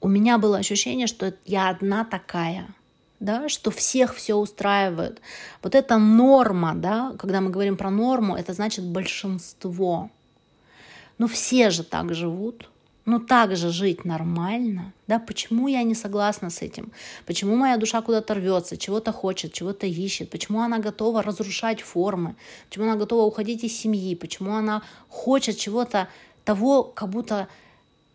у 0.00 0.08
меня 0.08 0.38
было 0.38 0.58
ощущение, 0.58 1.06
что 1.06 1.34
я 1.46 1.68
одна 1.68 2.04
такая– 2.04 2.68
да, 3.22 3.48
что 3.48 3.70
всех 3.70 4.14
все 4.14 4.34
устраивает. 4.34 5.20
Вот 5.62 5.74
эта 5.74 5.98
норма, 5.98 6.74
да, 6.74 7.12
когда 7.18 7.40
мы 7.40 7.50
говорим 7.50 7.76
про 7.76 7.90
норму, 7.90 8.36
это 8.36 8.52
значит 8.52 8.84
большинство. 8.84 10.10
Но 11.18 11.28
все 11.28 11.70
же 11.70 11.84
так 11.84 12.14
живут, 12.14 12.68
ну 13.04 13.20
так 13.20 13.56
же 13.56 13.70
жить 13.70 14.04
нормально, 14.04 14.92
да, 15.06 15.18
почему 15.18 15.68
я 15.68 15.82
не 15.84 15.94
согласна 15.94 16.50
с 16.50 16.62
этим, 16.62 16.90
почему 17.26 17.56
моя 17.56 17.76
душа 17.76 18.02
куда-то 18.02 18.34
рвется, 18.34 18.76
чего-то 18.76 19.12
хочет, 19.12 19.52
чего-то 19.52 19.86
ищет, 19.86 20.30
почему 20.30 20.60
она 20.60 20.78
готова 20.78 21.22
разрушать 21.22 21.80
формы, 21.80 22.34
почему 22.68 22.86
она 22.86 22.96
готова 22.96 23.24
уходить 23.24 23.64
из 23.64 23.76
семьи, 23.76 24.14
почему 24.16 24.54
она 24.54 24.82
хочет 25.08 25.58
чего-то 25.58 26.08
того, 26.44 26.82
как 26.82 27.08
будто 27.10 27.46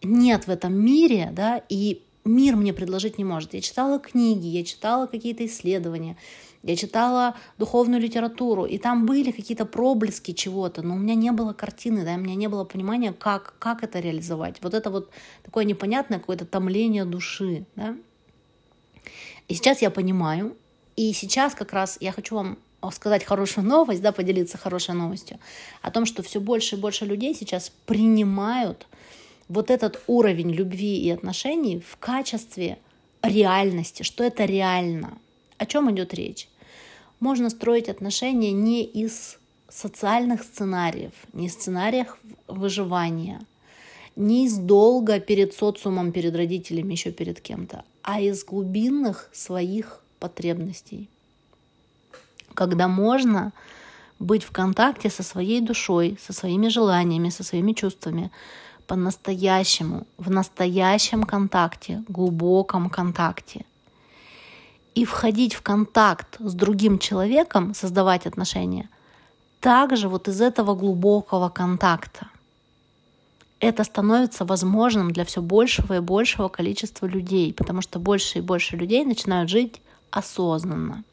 нет 0.03 0.47
в 0.47 0.49
этом 0.49 0.73
мире, 0.73 1.29
да, 1.31 1.61
и 1.69 2.01
мир 2.27 2.55
мне 2.55 2.73
предложить 2.73 3.17
не 3.17 3.23
может. 3.23 3.53
Я 3.53 3.61
читала 3.61 3.99
книги, 3.99 4.47
я 4.47 4.63
читала 4.63 5.07
какие-то 5.07 5.45
исследования, 5.45 6.17
я 6.63 6.75
читала 6.75 7.35
духовную 7.57 8.01
литературу, 8.01 8.65
и 8.65 8.77
там 8.77 9.05
были 9.05 9.31
какие-то 9.31 9.65
проблески 9.65 10.33
чего-то, 10.33 10.81
но 10.81 10.95
у 10.95 10.97
меня 10.97 11.15
не 11.15 11.31
было 11.31 11.53
картины, 11.53 12.03
да, 12.03 12.15
у 12.15 12.17
меня 12.17 12.35
не 12.35 12.47
было 12.47 12.63
понимания, 12.63 13.13
как, 13.13 13.55
как 13.59 13.83
это 13.83 13.99
реализовать. 13.99 14.57
Вот 14.61 14.73
это 14.73 14.89
вот 14.89 15.11
такое 15.43 15.65
непонятное 15.65 16.19
какое-то 16.19 16.45
томление 16.45 17.05
души, 17.05 17.65
да. 17.75 17.95
И 19.47 19.53
сейчас 19.53 19.81
я 19.81 19.89
понимаю, 19.89 20.57
и 20.97 21.13
сейчас 21.13 21.55
как 21.55 21.71
раз 21.71 21.97
я 22.01 22.11
хочу 22.11 22.35
вам 22.35 22.57
сказать 22.91 23.23
хорошую 23.23 23.65
новость, 23.67 24.01
да, 24.01 24.11
поделиться 24.11 24.57
хорошей 24.57 24.95
новостью 24.95 25.39
о 25.81 25.91
том, 25.91 26.05
что 26.05 26.23
все 26.23 26.39
больше 26.39 26.75
и 26.75 26.79
больше 26.79 27.05
людей 27.05 27.33
сейчас 27.33 27.71
принимают 27.85 28.87
вот 29.49 29.71
этот 29.71 30.01
уровень 30.07 30.51
любви 30.51 30.97
и 30.97 31.09
отношений 31.09 31.79
в 31.79 31.97
качестве 31.97 32.77
реальности, 33.21 34.03
что 34.03 34.23
это 34.23 34.45
реально. 34.45 35.17
О 35.57 35.65
чем 35.65 35.91
идет 35.91 36.13
речь? 36.13 36.49
Можно 37.19 37.49
строить 37.49 37.89
отношения 37.89 38.51
не 38.51 38.83
из 38.83 39.39
социальных 39.69 40.43
сценариев, 40.43 41.13
не 41.33 41.47
из 41.47 41.53
сценариев 41.53 42.17
выживания, 42.47 43.41
не 44.15 44.45
из 44.45 44.57
долга 44.57 45.19
перед 45.19 45.53
социумом, 45.53 46.11
перед 46.11 46.35
родителями, 46.35 46.93
еще 46.93 47.11
перед 47.11 47.41
кем-то, 47.41 47.83
а 48.01 48.19
из 48.21 48.43
глубинных 48.43 49.29
своих 49.33 50.03
потребностей. 50.19 51.09
Когда 52.53 52.87
можно 52.87 53.53
быть 54.19 54.43
в 54.43 54.51
контакте 54.51 55.09
со 55.09 55.21
своей 55.21 55.61
душой, 55.61 56.17
со 56.19 56.33
своими 56.33 56.69
желаниями, 56.69 57.29
со 57.29 57.43
своими 57.43 57.73
чувствами, 57.73 58.31
по-настоящему, 58.87 60.07
в 60.17 60.29
настоящем 60.29 61.23
контакте, 61.23 62.03
глубоком 62.07 62.89
контакте. 62.89 63.65
И 64.95 65.05
входить 65.05 65.53
в 65.53 65.61
контакт 65.61 66.37
с 66.39 66.53
другим 66.53 66.97
человеком, 66.97 67.73
создавать 67.75 68.25
отношения, 68.25 68.89
также 69.59 70.07
вот 70.07 70.27
из 70.27 70.41
этого 70.41 70.73
глубокого 70.75 71.49
контакта. 71.49 72.27
Это 73.59 73.83
становится 73.83 74.45
возможным 74.45 75.11
для 75.11 75.25
все 75.25 75.41
большего 75.41 75.97
и 75.97 75.99
большего 75.99 76.47
количества 76.47 77.07
людей, 77.07 77.53
потому 77.53 77.81
что 77.81 77.99
больше 77.99 78.39
и 78.39 78.41
больше 78.41 78.77
людей 78.77 79.03
начинают 79.05 79.49
жить 79.49 79.81
осознанно. 80.11 81.03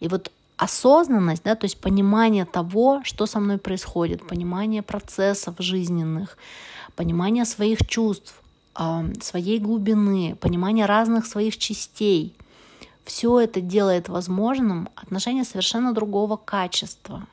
И 0.00 0.08
вот 0.08 0.32
осознанность, 0.56 1.42
да, 1.44 1.54
то 1.54 1.66
есть 1.66 1.78
понимание 1.78 2.44
того, 2.44 3.02
что 3.04 3.26
со 3.26 3.40
мной 3.40 3.58
происходит, 3.58 4.26
понимание 4.26 4.82
процессов 4.82 5.54
жизненных, 5.58 6.38
понимание 6.96 7.44
своих 7.44 7.86
чувств, 7.86 8.42
своей 9.20 9.58
глубины, 9.58 10.36
понимание 10.40 10.86
разных 10.86 11.26
своих 11.26 11.56
частей. 11.56 12.34
все 13.04 13.38
это 13.38 13.60
делает 13.60 14.08
возможным 14.08 14.88
отношения 14.96 15.44
совершенно 15.44 15.94
другого 15.94 16.36
качества. 16.36 17.26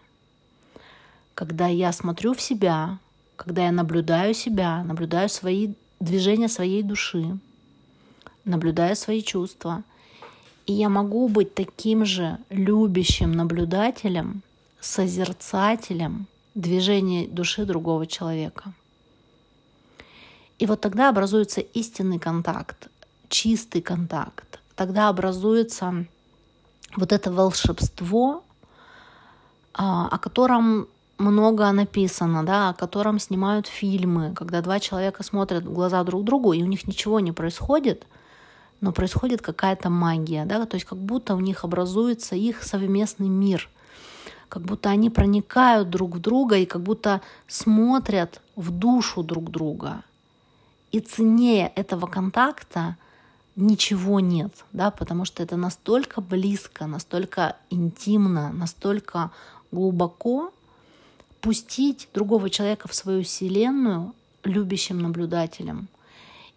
Когда 1.34 1.68
я 1.68 1.92
смотрю 1.92 2.36
в 2.36 2.42
себя, 2.42 3.00
когда 3.36 3.66
я 3.66 3.72
наблюдаю 3.72 4.36
себя, 4.36 4.84
наблюдаю 4.84 5.30
свои 5.30 5.74
движения 6.00 6.48
своей 6.48 6.84
души, 6.84 7.40
наблюдаю 8.46 8.96
свои 8.96 9.24
чувства, 9.24 9.84
и 10.68 10.74
я 10.74 10.90
могу 10.90 11.28
быть 11.28 11.56
таким 11.56 12.06
же 12.06 12.38
любящим 12.50 13.32
наблюдателем, 13.32 14.44
созерцателем 14.80 16.28
движения 16.54 17.28
души 17.28 17.66
другого 17.66 18.06
человека. 18.06 18.74
И 20.64 20.66
вот 20.66 20.80
тогда 20.80 21.10
образуется 21.10 21.60
истинный 21.60 22.20
контакт, 22.20 22.88
чистый 23.28 23.82
контакт. 23.82 24.62
Тогда 24.76 25.10
образуется 25.10 26.06
вот 26.96 27.12
это 27.12 27.34
волшебство, 27.34 28.46
а, 29.74 30.08
о 30.08 30.18
котором 30.18 30.88
много 31.18 31.70
написано, 31.74 32.46
да, 32.46 32.70
о 32.70 32.74
котором 32.74 33.20
снимают 33.20 33.68
фильмы, 33.68 34.34
когда 34.34 34.62
два 34.62 34.80
человека 34.80 35.22
смотрят 35.24 35.66
в 35.66 35.74
глаза 35.74 36.02
друг 36.06 36.24
другу, 36.24 36.54
и 36.54 36.64
у 36.64 36.66
них 36.66 36.88
ничего 36.88 37.20
не 37.20 37.34
происходит, 37.34 38.08
но 38.80 38.94
происходит 38.94 39.42
какая-то 39.42 39.90
магия, 39.90 40.46
да, 40.46 40.66
то 40.66 40.76
есть 40.76 40.86
как 40.86 40.98
будто 40.98 41.36
у 41.36 41.42
них 41.42 41.66
образуется 41.66 42.38
их 42.38 42.64
совместный 42.64 43.28
мир, 43.28 43.70
как 44.48 44.62
будто 44.62 44.90
они 44.90 45.10
проникают 45.10 45.90
друг 45.90 46.16
в 46.16 46.20
друга 46.20 46.56
и 46.56 46.66
как 46.66 46.82
будто 46.84 47.20
смотрят 47.50 48.40
в 48.56 48.72
душу 48.72 49.24
друг 49.24 49.52
друга. 49.52 50.04
И 50.94 51.00
ценнее 51.00 51.74
этого 51.76 52.06
контакта 52.06 52.98
ничего 53.56 54.20
нет, 54.20 54.54
да, 54.74 54.92
потому 54.92 55.26
что 55.26 55.42
это 55.42 55.58
настолько 55.58 56.22
близко, 56.22 56.86
настолько 56.86 57.58
интимно, 57.72 58.54
настолько 58.54 59.32
глубоко, 59.72 60.54
пустить 61.42 62.10
другого 62.14 62.52
человека 62.52 62.88
в 62.88 62.94
свою 62.94 63.24
вселенную 63.24 64.14
любящим 64.44 65.00
наблюдателем 65.00 65.88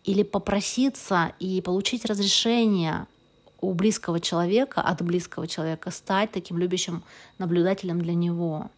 или 0.05 0.23
попроситься 0.23 1.33
и 1.41 1.63
получить 1.63 2.05
разрешение 2.05 3.07
у 3.63 3.73
близкого 3.73 4.21
человека, 4.21 4.83
от 4.83 5.01
близкого 5.01 5.49
человека, 5.49 5.91
стать 5.91 6.31
таким 6.31 6.59
любящим 6.59 7.03
наблюдателем 7.39 8.03
для 8.03 8.13
него. 8.15 8.71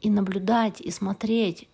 И 0.00 0.10
наблюдать, 0.10 0.80
и 0.80 0.90
смотреть, 0.90 1.68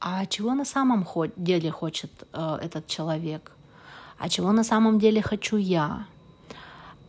а 0.00 0.26
чего 0.26 0.54
на 0.54 0.64
самом 0.64 1.06
деле 1.36 1.70
хочет 1.70 2.10
э, 2.32 2.58
этот 2.62 2.86
человек, 2.86 3.52
а 4.18 4.28
чего 4.28 4.52
на 4.52 4.64
самом 4.64 4.98
деле 4.98 5.22
хочу 5.22 5.56
я, 5.56 6.06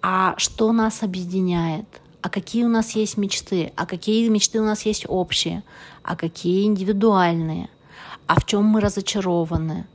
а 0.01 0.35
что 0.37 0.71
нас 0.71 1.03
объединяет, 1.03 1.85
а 2.21 2.29
какие 2.29 2.63
у 2.63 2.69
нас 2.69 2.91
есть 2.95 3.17
мечты, 3.17 3.71
а 3.75 3.85
какие 3.85 4.27
мечты 4.29 4.59
у 4.59 4.65
нас 4.65 4.85
есть 4.85 5.05
общие, 5.07 5.63
а 6.03 6.15
какие 6.15 6.65
индивидуальные, 6.65 7.69
а 8.27 8.39
в 8.39 8.45
чем 8.45 8.65
мы 8.65 8.81
разочарованы. 8.81 9.87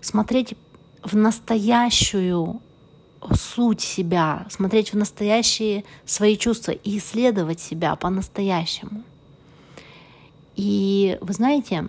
Смотреть 0.00 0.54
в 1.02 1.16
настоящую 1.16 2.60
суть 3.34 3.80
себя, 3.80 4.46
смотреть 4.50 4.92
в 4.92 4.96
настоящие 4.96 5.84
свои 6.04 6.36
чувства 6.36 6.72
и 6.72 6.98
исследовать 6.98 7.60
себя 7.60 7.96
по-настоящему. 7.96 9.02
И 10.54 11.18
вы 11.20 11.32
знаете, 11.32 11.86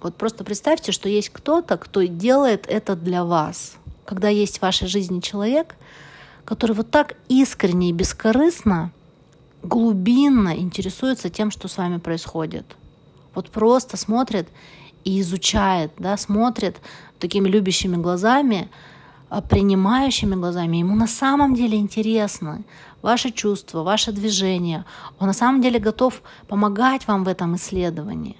вот 0.00 0.16
просто 0.16 0.44
представьте, 0.44 0.92
что 0.92 1.08
есть 1.08 1.30
кто-то, 1.30 1.76
кто 1.76 2.02
делает 2.02 2.66
это 2.68 2.96
для 2.96 3.24
вас. 3.24 3.76
Когда 4.04 4.28
есть 4.28 4.58
в 4.58 4.62
вашей 4.62 4.88
жизни 4.88 5.20
человек, 5.20 5.74
который 6.44 6.72
вот 6.72 6.90
так 6.90 7.14
искренне 7.28 7.90
и 7.90 7.92
бескорыстно 7.92 8.92
глубинно 9.62 10.56
интересуется 10.56 11.28
тем, 11.28 11.50
что 11.50 11.68
с 11.68 11.76
вами 11.76 11.98
происходит. 11.98 12.76
Вот 13.34 13.50
просто 13.50 13.96
смотрит 13.96 14.48
и 15.04 15.20
изучает, 15.20 15.92
да, 15.98 16.16
смотрит 16.16 16.76
такими 17.18 17.48
любящими 17.48 17.96
глазами, 17.96 18.70
а, 19.28 19.42
принимающими 19.42 20.34
глазами. 20.34 20.78
Ему 20.78 20.94
на 20.94 21.08
самом 21.08 21.54
деле 21.54 21.78
интересно 21.78 22.62
ваши 23.02 23.30
чувства, 23.30 23.82
ваше 23.82 24.12
движение. 24.12 24.84
Он 25.18 25.26
на 25.26 25.32
самом 25.32 25.60
деле 25.60 25.78
готов 25.78 26.22
помогать 26.48 27.06
вам 27.08 27.24
в 27.24 27.28
этом 27.28 27.56
исследовании. 27.56 28.36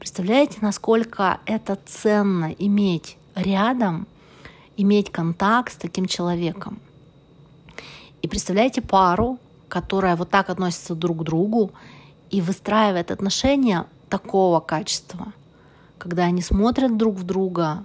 Представляете, 0.00 0.56
насколько 0.62 1.40
это 1.44 1.78
ценно 1.84 2.54
иметь 2.58 3.18
рядом, 3.34 4.06
иметь 4.78 5.12
контакт 5.12 5.74
с 5.74 5.76
таким 5.76 6.06
человеком. 6.06 6.80
И 8.22 8.26
представляете 8.26 8.80
пару, 8.80 9.38
которая 9.68 10.16
вот 10.16 10.30
так 10.30 10.48
относится 10.48 10.94
друг 10.94 11.18
к 11.18 11.22
другу 11.22 11.72
и 12.30 12.40
выстраивает 12.40 13.10
отношения 13.10 13.84
такого 14.08 14.60
качества, 14.60 15.34
когда 15.98 16.24
они 16.24 16.40
смотрят 16.40 16.96
друг 16.96 17.16
в 17.16 17.24
друга, 17.24 17.84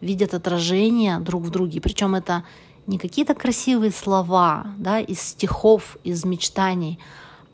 видят 0.00 0.34
отражение 0.34 1.18
друг 1.18 1.42
в 1.42 1.50
друге. 1.50 1.80
Причем 1.80 2.14
это 2.14 2.44
не 2.86 2.96
какие-то 2.96 3.34
красивые 3.34 3.90
слова 3.90 4.68
да, 4.78 5.00
из 5.00 5.20
стихов, 5.20 5.96
из 6.04 6.24
мечтаний, 6.24 7.00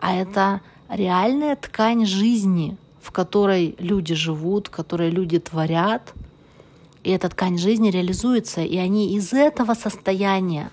а 0.01 0.15
это 0.15 0.61
реальная 0.91 1.57
ткань 1.57 2.05
жизни, 2.05 2.77
в 3.03 3.11
которой 3.11 3.75
люди 3.79 4.15
живут, 4.15 4.69
в 4.69 4.71
которой 4.71 5.11
люди 5.11 5.39
творят. 5.39 6.15
И 7.03 7.11
эта 7.11 7.29
ткань 7.29 7.59
жизни 7.59 7.91
реализуется, 7.91 8.63
и 8.63 8.77
они 8.77 9.17
из 9.17 9.33
этого 9.33 9.75
состояния 9.75 10.71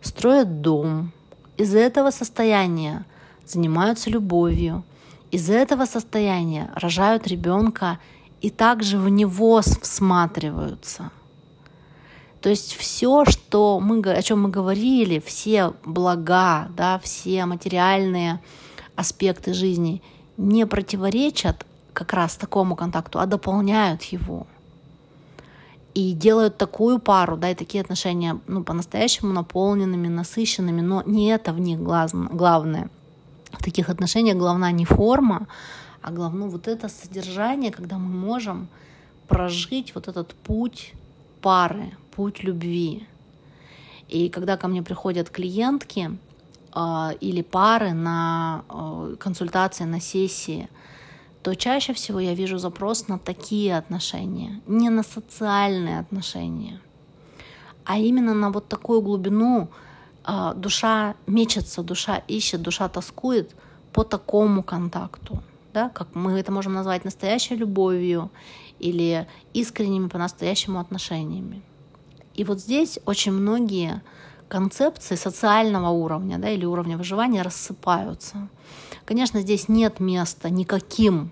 строят 0.00 0.62
дом, 0.62 1.12
из 1.58 1.74
этого 1.74 2.10
состояния 2.10 3.04
занимаются 3.46 4.08
любовью, 4.08 4.82
из 5.30 5.50
этого 5.50 5.84
состояния 5.84 6.70
рожают 6.74 7.26
ребенка 7.26 7.98
и 8.40 8.48
также 8.48 8.96
в 8.96 9.10
него 9.10 9.60
всматриваются. 9.60 11.10
То 12.40 12.48
есть 12.48 12.74
все, 12.74 13.26
что 13.26 13.80
мы, 13.80 14.00
о 14.00 14.22
чем 14.22 14.42
мы 14.42 14.48
говорили, 14.48 15.22
все 15.24 15.74
блага, 15.84 16.68
да, 16.74 16.98
все 17.00 17.44
материальные 17.44 18.40
аспекты 18.96 19.52
жизни 19.52 20.02
не 20.40 20.66
противоречат 20.66 21.66
как 21.92 22.12
раз 22.12 22.36
такому 22.36 22.76
контакту, 22.76 23.18
а 23.18 23.26
дополняют 23.26 24.02
его 24.04 24.46
и 25.94 26.12
делают 26.12 26.56
такую 26.56 26.98
пару, 26.98 27.36
да, 27.36 27.50
и 27.50 27.54
такие 27.54 27.82
отношения, 27.82 28.40
ну, 28.46 28.62
по-настоящему 28.62 29.32
наполненными, 29.32 30.08
насыщенными, 30.08 30.80
но 30.80 31.02
не 31.02 31.28
это 31.28 31.52
в 31.52 31.60
них 31.60 31.80
главное. 31.80 32.88
В 33.52 33.64
таких 33.64 33.90
отношениях 33.90 34.36
главна 34.36 34.72
не 34.72 34.84
форма, 34.84 35.46
а 36.00 36.12
главное 36.12 36.48
вот 36.48 36.68
это 36.68 36.88
содержание, 36.88 37.70
когда 37.70 37.98
мы 37.98 38.08
можем 38.08 38.68
прожить 39.28 39.94
вот 39.94 40.08
этот 40.08 40.34
путь 40.34 40.94
пары, 41.42 41.92
путь 42.14 42.44
любви. 42.44 43.06
И 44.08 44.28
когда 44.28 44.56
ко 44.56 44.68
мне 44.68 44.82
приходят 44.82 45.28
клиентки 45.28 46.16
или 47.20 47.42
пары 47.42 47.92
на 47.92 48.62
э, 48.68 49.16
консультации, 49.18 49.84
на 49.84 50.00
сессии, 50.00 50.68
то 51.42 51.54
чаще 51.54 51.92
всего 51.92 52.20
я 52.20 52.34
вижу 52.34 52.58
запрос 52.58 53.08
на 53.08 53.18
такие 53.18 53.76
отношения, 53.76 54.60
не 54.66 54.90
на 54.90 55.02
социальные 55.02 55.98
отношения, 55.98 56.80
а 57.84 57.98
именно 57.98 58.34
на 58.34 58.50
вот 58.50 58.68
такую 58.68 59.00
глубину 59.00 59.68
а, 60.24 60.54
душа 60.54 61.14
мечется, 61.26 61.82
душа 61.82 62.22
ищет, 62.28 62.62
душа 62.62 62.88
тоскует 62.88 63.54
по 63.92 64.04
такому 64.04 64.62
контакту, 64.62 65.42
да, 65.72 65.88
как 65.88 66.14
мы 66.14 66.38
это 66.38 66.52
можем 66.52 66.74
назвать 66.74 67.04
настоящей 67.04 67.56
любовью 67.56 68.30
или 68.78 69.26
искренними 69.54 70.08
по-настоящему 70.08 70.78
отношениями. 70.78 71.62
И 72.34 72.44
вот 72.44 72.60
здесь 72.60 72.98
очень 73.06 73.32
многие 73.32 74.02
концепции 74.50 75.14
социального 75.14 75.88
уровня 75.88 76.38
да, 76.38 76.50
или 76.50 76.66
уровня 76.66 76.98
выживания 76.98 77.42
рассыпаются. 77.42 78.48
Конечно, 79.06 79.40
здесь 79.40 79.68
нет 79.68 80.00
места 80.00 80.50
никаким 80.50 81.30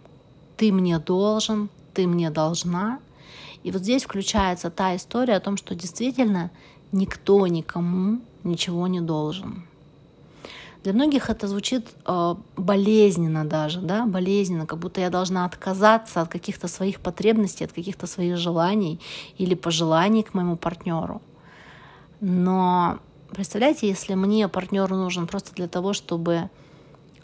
«ты 0.57 0.73
мне 0.73 0.99
должен», 0.99 1.69
«ты 1.95 2.07
мне 2.07 2.31
должна». 2.31 3.01
И 3.65 3.73
вот 3.73 3.83
здесь 3.83 4.05
включается 4.05 4.71
та 4.71 4.95
история 4.97 5.37
о 5.37 5.41
том, 5.41 5.57
что 5.57 5.75
действительно 5.75 6.51
никто 6.93 7.47
никому 7.47 8.21
ничего 8.45 8.87
не 8.87 9.01
должен. 9.01 9.65
Для 10.85 10.93
многих 10.93 11.29
это 11.29 11.49
звучит 11.49 11.87
э, 12.07 12.35
болезненно 12.57 13.45
даже, 13.45 13.81
да, 13.81 14.07
болезненно, 14.07 14.65
как 14.65 14.79
будто 14.79 15.01
я 15.01 15.11
должна 15.11 15.45
отказаться 15.45 16.23
от 16.23 16.29
каких-то 16.29 16.69
своих 16.69 17.01
потребностей, 17.01 17.65
от 17.65 17.73
каких-то 17.73 18.07
своих 18.07 18.37
желаний 18.37 19.01
или 19.39 19.55
пожеланий 19.55 20.23
к 20.23 20.35
моему 20.35 20.57
партнеру. 20.57 21.21
Но 22.21 22.99
представляете, 23.31 23.89
если 23.89 24.15
мне 24.15 24.49
партнер 24.49 24.89
нужен 24.91 25.27
просто 25.27 25.55
для 25.55 25.69
того, 25.69 25.93
чтобы 25.93 26.51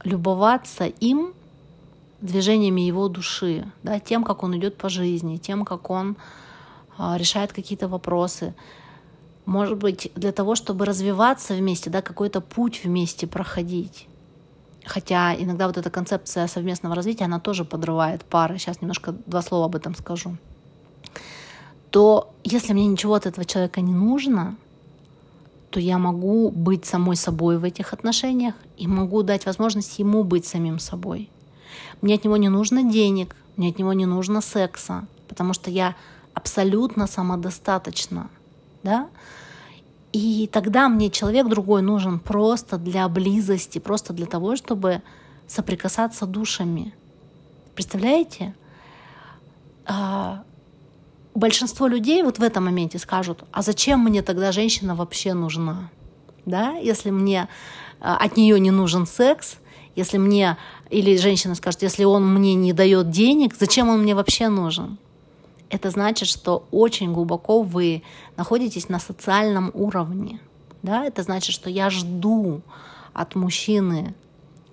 любоваться 0.04 0.84
им, 0.86 1.32
движениями 2.20 2.80
его 2.80 3.08
души, 3.08 3.70
да, 3.82 4.00
тем, 4.00 4.24
как 4.24 4.42
он 4.42 4.56
идет 4.56 4.76
по 4.76 4.88
жизни, 4.88 5.36
тем, 5.36 5.64
как 5.64 5.90
он 5.90 6.16
а, 6.96 7.16
решает 7.18 7.52
какие-то 7.52 7.88
вопросы, 7.88 8.54
может 9.46 9.76
быть, 9.76 10.10
для 10.14 10.32
того, 10.32 10.54
чтобы 10.54 10.86
развиваться 10.86 11.54
вместе, 11.54 11.90
да, 11.90 12.00
какой-то 12.00 12.40
путь 12.40 12.82
вместе 12.82 13.26
проходить. 13.26 14.08
Хотя 14.86 15.34
иногда 15.34 15.66
вот 15.66 15.76
эта 15.76 15.90
концепция 15.90 16.46
совместного 16.46 16.94
развития, 16.94 17.24
она 17.24 17.40
тоже 17.40 17.64
подрывает 17.64 18.24
пары. 18.24 18.58
Сейчас 18.58 18.80
немножко 18.80 19.12
два 19.26 19.42
слова 19.42 19.66
об 19.66 19.76
этом 19.76 19.94
скажу. 19.94 20.36
То 21.90 22.32
если 22.42 22.72
мне 22.72 22.86
ничего 22.86 23.14
от 23.14 23.26
этого 23.26 23.44
человека 23.44 23.80
не 23.80 23.94
нужно, 23.94 24.56
то 25.74 25.80
я 25.80 25.98
могу 25.98 26.52
быть 26.52 26.84
самой 26.84 27.16
собой 27.16 27.58
в 27.58 27.64
этих 27.64 27.92
отношениях 27.92 28.54
и 28.76 28.86
могу 28.86 29.24
дать 29.24 29.44
возможность 29.44 29.98
ему 29.98 30.22
быть 30.22 30.46
самим 30.46 30.78
собой. 30.78 31.28
Мне 32.00 32.14
от 32.14 32.22
него 32.22 32.36
не 32.36 32.48
нужно 32.48 32.84
денег, 32.84 33.34
мне 33.56 33.70
от 33.70 33.78
него 33.80 33.92
не 33.92 34.06
нужно 34.06 34.40
секса, 34.40 35.08
потому 35.26 35.52
что 35.52 35.70
я 35.70 35.96
абсолютно 36.32 37.08
самодостаточна. 37.08 38.30
Да? 38.84 39.08
И 40.12 40.48
тогда 40.52 40.88
мне 40.88 41.10
человек 41.10 41.48
другой 41.48 41.82
нужен 41.82 42.20
просто 42.20 42.78
для 42.78 43.08
близости, 43.08 43.80
просто 43.80 44.12
для 44.12 44.26
того, 44.26 44.54
чтобы 44.54 45.02
соприкасаться 45.48 46.24
душами. 46.24 46.94
Представляете? 47.74 48.54
Большинство 51.34 51.86
людей 51.86 52.22
вот 52.22 52.38
в 52.38 52.42
этом 52.42 52.64
моменте 52.64 52.98
скажут, 52.98 53.44
а 53.52 53.62
зачем 53.62 54.00
мне 54.00 54.22
тогда 54.22 54.52
женщина 54.52 54.94
вообще 54.94 55.34
нужна? 55.34 55.90
Да? 56.46 56.72
Если 56.72 57.10
мне 57.10 57.48
а, 58.00 58.16
от 58.16 58.36
нее 58.36 58.60
не 58.60 58.70
нужен 58.70 59.06
секс, 59.06 59.56
если 59.96 60.18
мне, 60.18 60.56
или 60.90 61.16
женщина 61.16 61.54
скажет, 61.54 61.82
если 61.82 62.04
он 62.04 62.32
мне 62.32 62.54
не 62.54 62.72
дает 62.72 63.10
денег, 63.10 63.54
зачем 63.58 63.88
он 63.88 64.02
мне 64.02 64.14
вообще 64.14 64.48
нужен? 64.48 64.98
это 65.74 65.90
значит, 65.90 66.28
что 66.28 66.66
очень 66.70 67.12
глубоко 67.12 67.62
вы 67.62 68.02
находитесь 68.36 68.88
на 68.88 69.00
социальном 69.00 69.70
уровне. 69.74 70.40
Да? 70.82 71.04
Это 71.04 71.22
значит, 71.22 71.52
что 71.54 71.68
я 71.68 71.90
жду 71.90 72.62
от 73.12 73.34
мужчины 73.34 74.14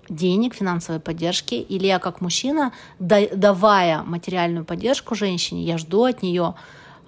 денег, 0.08 0.54
финансовой 0.54 1.00
поддержки, 1.00 1.54
или 1.54 1.86
я 1.86 1.98
как 1.98 2.20
мужчина, 2.20 2.72
давая 2.98 4.02
материальную 4.02 4.64
поддержку 4.64 5.14
женщине, 5.14 5.64
я 5.64 5.78
жду 5.78 6.04
от 6.04 6.22
нее 6.22 6.54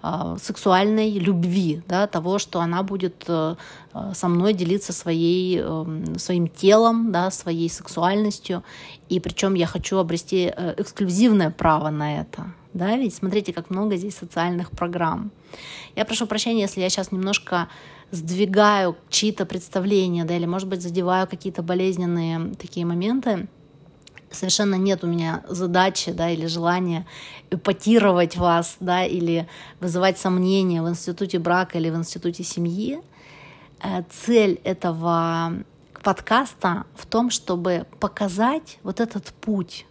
а, 0.07 0.37
сексуальной 0.37 1.13
любви, 1.13 1.81
да, 1.89 2.07
того, 2.07 2.39
что 2.39 2.61
она 2.61 2.83
будет 2.83 3.25
э, 3.27 3.55
э, 3.95 4.13
со 4.15 4.29
мной 4.29 4.53
делиться 4.53 4.93
своей, 4.93 5.61
эм, 5.61 6.19
своим 6.19 6.47
телом, 6.47 7.11
да, 7.11 7.31
своей 7.31 7.71
сексуальностью. 7.71 8.63
И 9.09 9.19
причем 9.19 9.55
я 9.55 9.67
хочу 9.67 9.97
обрести 9.97 10.53
э, 10.55 10.75
эксклюзивное 10.77 11.51
право 11.51 11.89
на 11.89 12.21
это. 12.21 12.53
Да, 12.75 12.95
ведь 12.97 13.15
смотрите, 13.15 13.55
как 13.55 13.71
много 13.71 13.97
здесь 13.97 14.15
социальных 14.15 14.73
программ. 14.73 15.31
Я 15.97 16.05
прошу 16.05 16.27
прощения, 16.27 16.61
если 16.61 16.83
я 16.83 16.91
сейчас 16.91 17.11
немножко 17.11 17.69
сдвигаю 18.15 18.97
чьи-то 19.09 19.47
представления, 19.47 20.25
да, 20.25 20.37
или, 20.37 20.47
может 20.47 20.69
быть, 20.69 20.83
задеваю 20.83 21.27
какие-то 21.27 21.63
болезненные 21.63 22.55
такие 22.55 22.87
моменты 22.87 23.49
совершенно 24.35 24.75
нет 24.75 25.05
у 25.05 25.07
меня 25.07 25.43
задачи, 25.49 26.13
да, 26.13 26.31
или 26.31 26.47
желания 26.47 27.07
эпатировать 27.51 28.37
вас, 28.37 28.77
да, 28.81 29.05
или 29.05 29.49
вызывать 29.81 30.19
сомнения 30.19 30.83
в 30.83 30.89
институте 30.89 31.39
брака 31.39 31.79
или 31.79 31.91
в 31.91 31.97
институте 31.97 32.43
семьи. 32.43 33.01
Э, 33.83 34.03
цель 34.11 34.61
этого 34.65 35.65
подкаста 36.03 36.85
в 36.97 37.07
том, 37.07 37.31
чтобы 37.31 37.87
показать 38.01 38.79
вот 38.83 39.01
этот 39.01 39.27
путь, 39.41 39.87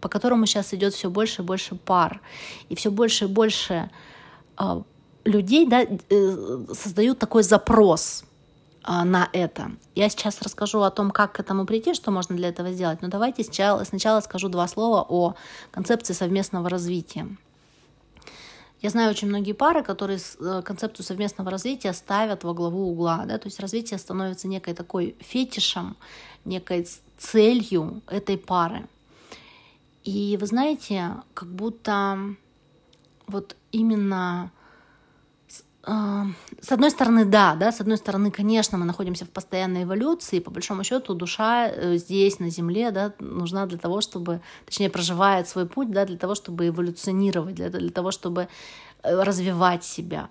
по 0.00 0.08
которому 0.08 0.46
сейчас 0.46 0.74
идет 0.74 0.94
все 0.94 1.10
больше 1.10 1.42
и 1.42 1.44
больше 1.44 1.74
пар, 1.74 2.20
и 2.68 2.74
все 2.74 2.90
больше 2.90 3.24
и 3.24 3.28
больше 3.28 3.90
э, 4.58 4.82
людей 5.26 5.66
да, 5.66 5.82
э, 5.82 6.64
создают 6.72 7.18
такой 7.18 7.42
запрос 7.42 8.24
а, 8.82 9.04
на 9.04 9.28
это. 9.32 9.72
Я 9.94 10.08
сейчас 10.08 10.40
расскажу 10.42 10.80
о 10.80 10.90
том, 10.90 11.10
как 11.10 11.32
к 11.32 11.40
этому 11.40 11.66
прийти, 11.66 11.92
что 11.92 12.10
можно 12.10 12.36
для 12.36 12.48
этого 12.48 12.72
сделать, 12.72 13.02
но 13.02 13.08
давайте 13.08 13.42
сначала, 13.42 13.84
сначала 13.84 14.20
скажу 14.20 14.48
два 14.48 14.68
слова 14.68 15.04
о 15.08 15.34
концепции 15.72 16.14
совместного 16.14 16.68
развития. 16.68 17.26
Я 18.82 18.90
знаю 18.90 19.10
очень 19.10 19.28
многие 19.28 19.52
пары, 19.52 19.82
которые 19.82 20.18
э, 20.18 20.62
концепцию 20.64 21.04
совместного 21.04 21.50
развития 21.50 21.92
ставят 21.92 22.44
во 22.44 22.54
главу 22.54 22.90
угла. 22.90 23.24
Да? 23.26 23.38
То 23.38 23.48
есть 23.48 23.58
развитие 23.58 23.98
становится 23.98 24.46
некой 24.46 24.74
такой 24.74 25.16
фетишем, 25.18 25.96
некой 26.44 26.86
целью 27.18 28.02
этой 28.06 28.38
пары. 28.38 28.86
И 30.04 30.38
вы 30.40 30.46
знаете, 30.46 31.14
как 31.34 31.48
будто 31.48 32.36
вот 33.26 33.56
именно 33.72 34.52
с 35.86 36.72
одной 36.72 36.90
стороны, 36.90 37.24
да, 37.24 37.54
да, 37.54 37.70
с 37.70 37.80
одной 37.80 37.96
стороны, 37.96 38.32
конечно, 38.32 38.76
мы 38.76 38.84
находимся 38.84 39.24
в 39.24 39.30
постоянной 39.30 39.84
эволюции, 39.84 40.40
по 40.40 40.50
большому 40.50 40.82
счету 40.82 41.14
душа 41.14 41.68
э, 41.68 41.96
здесь, 41.96 42.40
на 42.40 42.50
Земле, 42.50 42.90
да, 42.90 43.12
нужна 43.20 43.66
для 43.66 43.78
того, 43.78 44.00
чтобы, 44.00 44.40
точнее, 44.64 44.90
проживает 44.90 45.48
свой 45.48 45.66
путь, 45.66 45.92
да, 45.92 46.04
для 46.04 46.16
того, 46.16 46.34
чтобы 46.34 46.66
эволюционировать, 46.68 47.54
для, 47.54 47.70
для 47.70 47.90
того, 47.90 48.10
чтобы 48.10 48.48
э, 49.02 49.22
развивать 49.22 49.84
себя. 49.84 50.28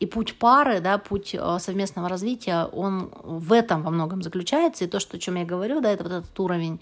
И 0.00 0.06
путь 0.06 0.38
пары, 0.38 0.80
да, 0.80 0.98
путь 0.98 1.34
э, 1.34 1.58
совместного 1.60 2.08
развития, 2.08 2.64
он 2.64 3.12
в 3.22 3.52
этом 3.52 3.82
во 3.84 3.90
многом 3.90 4.22
заключается. 4.22 4.84
И 4.84 4.88
то, 4.88 4.98
что, 4.98 5.18
о 5.18 5.20
чем 5.20 5.36
я 5.36 5.44
говорю, 5.44 5.80
да, 5.80 5.92
это 5.92 6.02
вот 6.02 6.12
этот 6.12 6.40
уровень 6.40 6.80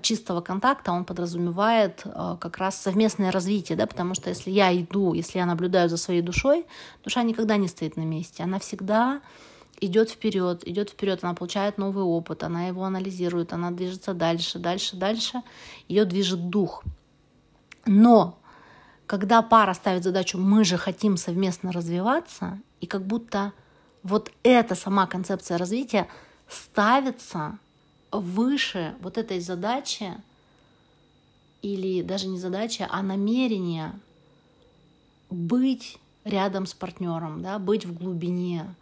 чистого 0.00 0.40
контакта, 0.40 0.92
он 0.92 1.04
подразумевает 1.04 2.02
э, 2.04 2.36
как 2.40 2.58
раз 2.58 2.80
совместное 2.80 3.32
развитие, 3.32 3.76
да, 3.76 3.86
потому 3.86 4.14
что 4.14 4.28
если 4.30 4.50
я 4.50 4.72
иду, 4.74 5.12
если 5.12 5.38
я 5.38 5.46
наблюдаю 5.46 5.88
за 5.88 5.96
своей 5.96 6.22
душой, 6.22 6.66
душа 7.02 7.22
никогда 7.22 7.56
не 7.56 7.66
стоит 7.66 7.96
на 7.96 8.02
месте, 8.02 8.44
она 8.44 8.58
всегда 8.60 9.20
идет 9.80 10.10
вперед, 10.10 10.66
идет 10.66 10.90
вперед, 10.90 11.24
она 11.24 11.34
получает 11.34 11.78
новый 11.78 12.04
опыт, 12.04 12.44
она 12.44 12.66
его 12.68 12.84
анализирует, 12.84 13.52
она 13.52 13.72
движется 13.72 14.14
дальше, 14.14 14.60
дальше, 14.60 14.96
дальше, 14.96 15.42
ее 15.88 16.04
движет 16.04 16.48
дух. 16.48 16.84
Но 17.84 18.38
когда 19.06 19.42
пара 19.42 19.74
ставит 19.74 20.04
задачу 20.04 20.38
«мы 20.38 20.64
же 20.64 20.76
хотим 20.76 21.16
совместно 21.16 21.72
развиваться», 21.72 22.60
и 22.80 22.86
как 22.86 23.04
будто 23.04 23.52
вот 24.04 24.30
эта 24.44 24.76
сама 24.76 25.06
концепция 25.06 25.58
развития 25.58 26.08
ставится 26.48 27.58
выше 28.12 28.94
вот 29.00 29.18
этой 29.18 29.40
задачи, 29.40 30.14
или 31.62 32.02
даже 32.02 32.28
не 32.28 32.38
задачи, 32.38 32.86
а 32.88 33.02
намерение 33.02 33.92
быть 35.30 35.98
рядом 36.24 36.66
с 36.66 36.74
партнером, 36.74 37.42
да, 37.42 37.58
быть 37.58 37.84
в 37.84 37.94
глубине, 37.94 38.74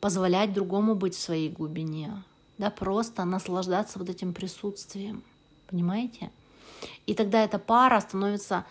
позволять 0.00 0.52
другому 0.52 0.94
быть 0.94 1.14
в 1.14 1.20
своей 1.20 1.48
глубине, 1.48 2.22
да, 2.58 2.70
просто 2.70 3.24
наслаждаться 3.24 3.98
вот 3.98 4.10
этим 4.10 4.34
присутствием, 4.34 5.22
понимаете? 5.68 6.30
И 7.06 7.14
тогда 7.14 7.42
эта 7.42 7.58
пара 7.58 8.00
становится 8.00 8.66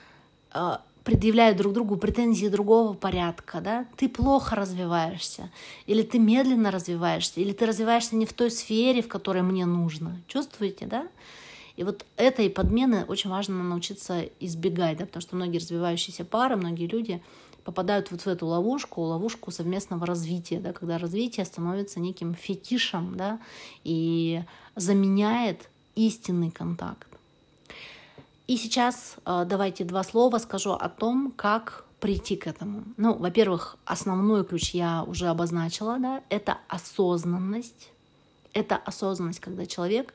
э, 0.53 0.77
предъявляют 1.05 1.57
друг 1.57 1.71
другу 1.71 1.97
претензии 1.97 2.47
другого 2.47 2.93
порядка, 2.93 3.61
да, 3.61 3.85
ты 3.95 4.09
плохо 4.09 4.55
развиваешься, 4.55 5.51
или 5.85 6.01
ты 6.01 6.17
медленно 6.17 6.71
развиваешься, 6.71 7.39
или 7.39 7.53
ты 7.53 7.67
развиваешься 7.67 8.15
не 8.15 8.25
в 8.25 8.33
той 8.33 8.49
сфере, 8.49 9.03
в 9.03 9.07
которой 9.07 9.43
мне 9.43 9.65
нужно. 9.65 10.19
Чувствуете, 10.27 10.87
да? 10.87 11.07
И 11.77 11.83
вот 11.83 12.05
этой 12.17 12.49
подмены 12.49 13.05
очень 13.07 13.29
важно 13.29 13.63
научиться 13.63 14.23
избегать, 14.39 14.97
да, 14.97 15.05
потому 15.05 15.21
что 15.21 15.35
многие 15.35 15.59
развивающиеся 15.59 16.25
пары, 16.25 16.55
многие 16.55 16.87
люди 16.87 17.21
попадают 17.63 18.09
вот 18.09 18.21
в 18.21 18.27
эту 18.27 18.47
ловушку, 18.47 19.01
ловушку 19.01 19.51
совместного 19.51 20.07
развития, 20.07 20.59
да, 20.59 20.73
когда 20.73 20.97
развитие 20.97 21.45
становится 21.45 21.99
неким 21.99 22.33
фетишем 22.33 23.15
да, 23.15 23.39
и 23.83 24.41
заменяет 24.75 25.69
истинный 25.95 26.49
контакт. 26.49 27.14
И 28.47 28.57
сейчас 28.57 29.15
э, 29.25 29.45
давайте 29.47 29.83
два 29.83 30.03
слова 30.03 30.37
скажу 30.37 30.71
о 30.71 30.89
том, 30.89 31.33
как 31.35 31.85
прийти 31.99 32.35
к 32.35 32.45
этому. 32.45 32.83
Ну, 32.97 33.15
во-первых, 33.15 33.77
основной 33.85 34.45
ключ 34.45 34.71
я 34.71 35.03
уже 35.03 35.27
обозначила, 35.27 35.97
да, 35.97 36.21
это 36.29 36.59
осознанность. 36.67 37.89
Это 38.53 38.75
осознанность, 38.77 39.39
когда 39.39 39.65
человек 39.65 40.13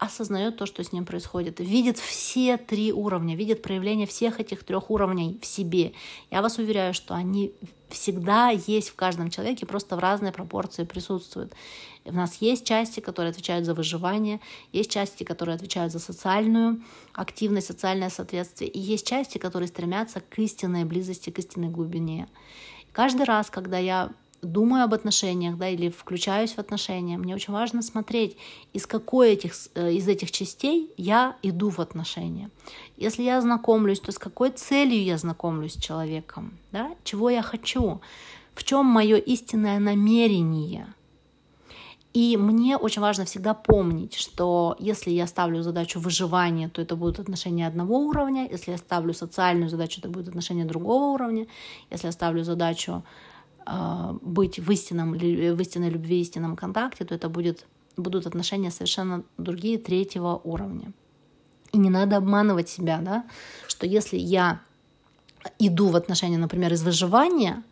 осознает 0.00 0.56
то, 0.56 0.66
что 0.66 0.82
с 0.82 0.92
ним 0.92 1.04
происходит, 1.04 1.60
видит 1.60 1.98
все 1.98 2.56
три 2.56 2.90
уровня, 2.92 3.36
видит 3.36 3.62
проявление 3.62 4.06
всех 4.06 4.40
этих 4.40 4.64
трех 4.64 4.90
уровней 4.90 5.38
в 5.42 5.46
себе. 5.46 5.92
Я 6.30 6.40
вас 6.40 6.58
уверяю, 6.58 6.94
что 6.94 7.14
они 7.14 7.52
всегда 7.90 8.48
есть 8.48 8.88
в 8.88 8.94
каждом 8.94 9.30
человеке, 9.30 9.66
просто 9.66 9.96
в 9.96 9.98
разной 9.98 10.32
пропорции 10.32 10.84
присутствуют. 10.84 11.52
У 12.06 12.12
нас 12.12 12.36
есть 12.40 12.64
части, 12.64 13.00
которые 13.00 13.30
отвечают 13.30 13.66
за 13.66 13.74
выживание, 13.74 14.40
есть 14.72 14.90
части, 14.90 15.22
которые 15.22 15.56
отвечают 15.56 15.92
за 15.92 15.98
социальную 15.98 16.82
активность, 17.12 17.66
социальное 17.66 18.08
соответствие, 18.08 18.70
и 18.70 18.78
есть 18.78 19.06
части, 19.06 19.36
которые 19.36 19.68
стремятся 19.68 20.20
к 20.20 20.38
истинной 20.38 20.84
близости, 20.84 21.28
к 21.28 21.38
истинной 21.38 21.68
глубине. 21.68 22.26
Каждый 22.92 23.24
раз, 23.24 23.50
когда 23.50 23.76
я 23.76 24.10
думаю 24.42 24.84
об 24.84 24.94
отношениях, 24.94 25.56
да, 25.56 25.68
или 25.68 25.90
включаюсь 25.90 26.52
в 26.52 26.58
отношения, 26.58 27.18
мне 27.18 27.34
очень 27.34 27.52
важно 27.52 27.82
смотреть, 27.82 28.36
из 28.72 28.86
какой 28.86 29.32
этих, 29.32 29.52
э, 29.74 29.92
из 29.92 30.08
этих 30.08 30.30
частей 30.30 30.90
я 30.96 31.36
иду 31.42 31.70
в 31.70 31.78
отношения. 31.78 32.50
Если 32.96 33.22
я 33.22 33.40
знакомлюсь, 33.40 34.00
то 34.00 34.12
с 34.12 34.18
какой 34.18 34.50
целью 34.50 35.02
я 35.02 35.18
знакомлюсь 35.18 35.74
с 35.74 35.82
человеком, 35.82 36.58
да, 36.72 36.90
чего 37.04 37.30
я 37.30 37.42
хочу, 37.42 38.00
в 38.54 38.64
чем 38.64 38.86
мое 38.86 39.16
истинное 39.16 39.78
намерение. 39.78 40.86
И 42.12 42.36
мне 42.36 42.76
очень 42.76 43.02
важно 43.02 43.24
всегда 43.24 43.54
помнить, 43.54 44.14
что 44.14 44.74
если 44.80 45.10
я 45.10 45.28
ставлю 45.28 45.62
задачу 45.62 46.00
выживания, 46.00 46.68
то 46.68 46.82
это 46.82 46.96
будут 46.96 47.20
отношения 47.20 47.68
одного 47.68 47.98
уровня, 47.98 48.48
если 48.50 48.72
я 48.72 48.78
ставлю 48.78 49.14
социальную 49.14 49.70
задачу, 49.70 50.00
это 50.00 50.08
будут 50.08 50.28
отношения 50.28 50.64
другого 50.64 51.14
уровня, 51.14 51.46
если 51.90 52.06
я 52.06 52.12
ставлю 52.12 52.42
задачу 52.42 53.04
быть 54.22 54.58
в, 54.58 54.70
истинном, 54.70 55.12
в 55.12 55.60
истинной 55.60 55.90
любви, 55.90 56.20
истинном 56.20 56.56
контакте, 56.56 57.04
то 57.04 57.14
это 57.14 57.28
будет, 57.28 57.66
будут 57.96 58.26
отношения 58.26 58.70
совершенно 58.70 59.22
другие, 59.38 59.78
третьего 59.78 60.40
уровня. 60.42 60.92
И 61.72 61.78
не 61.78 61.90
надо 61.90 62.16
обманывать 62.16 62.68
себя, 62.68 62.98
да, 63.00 63.24
что 63.68 63.86
если 63.86 64.16
я 64.16 64.60
иду 65.58 65.88
в 65.88 65.96
отношения, 65.96 66.38
например, 66.38 66.72
из 66.72 66.82
выживания, 66.82 67.62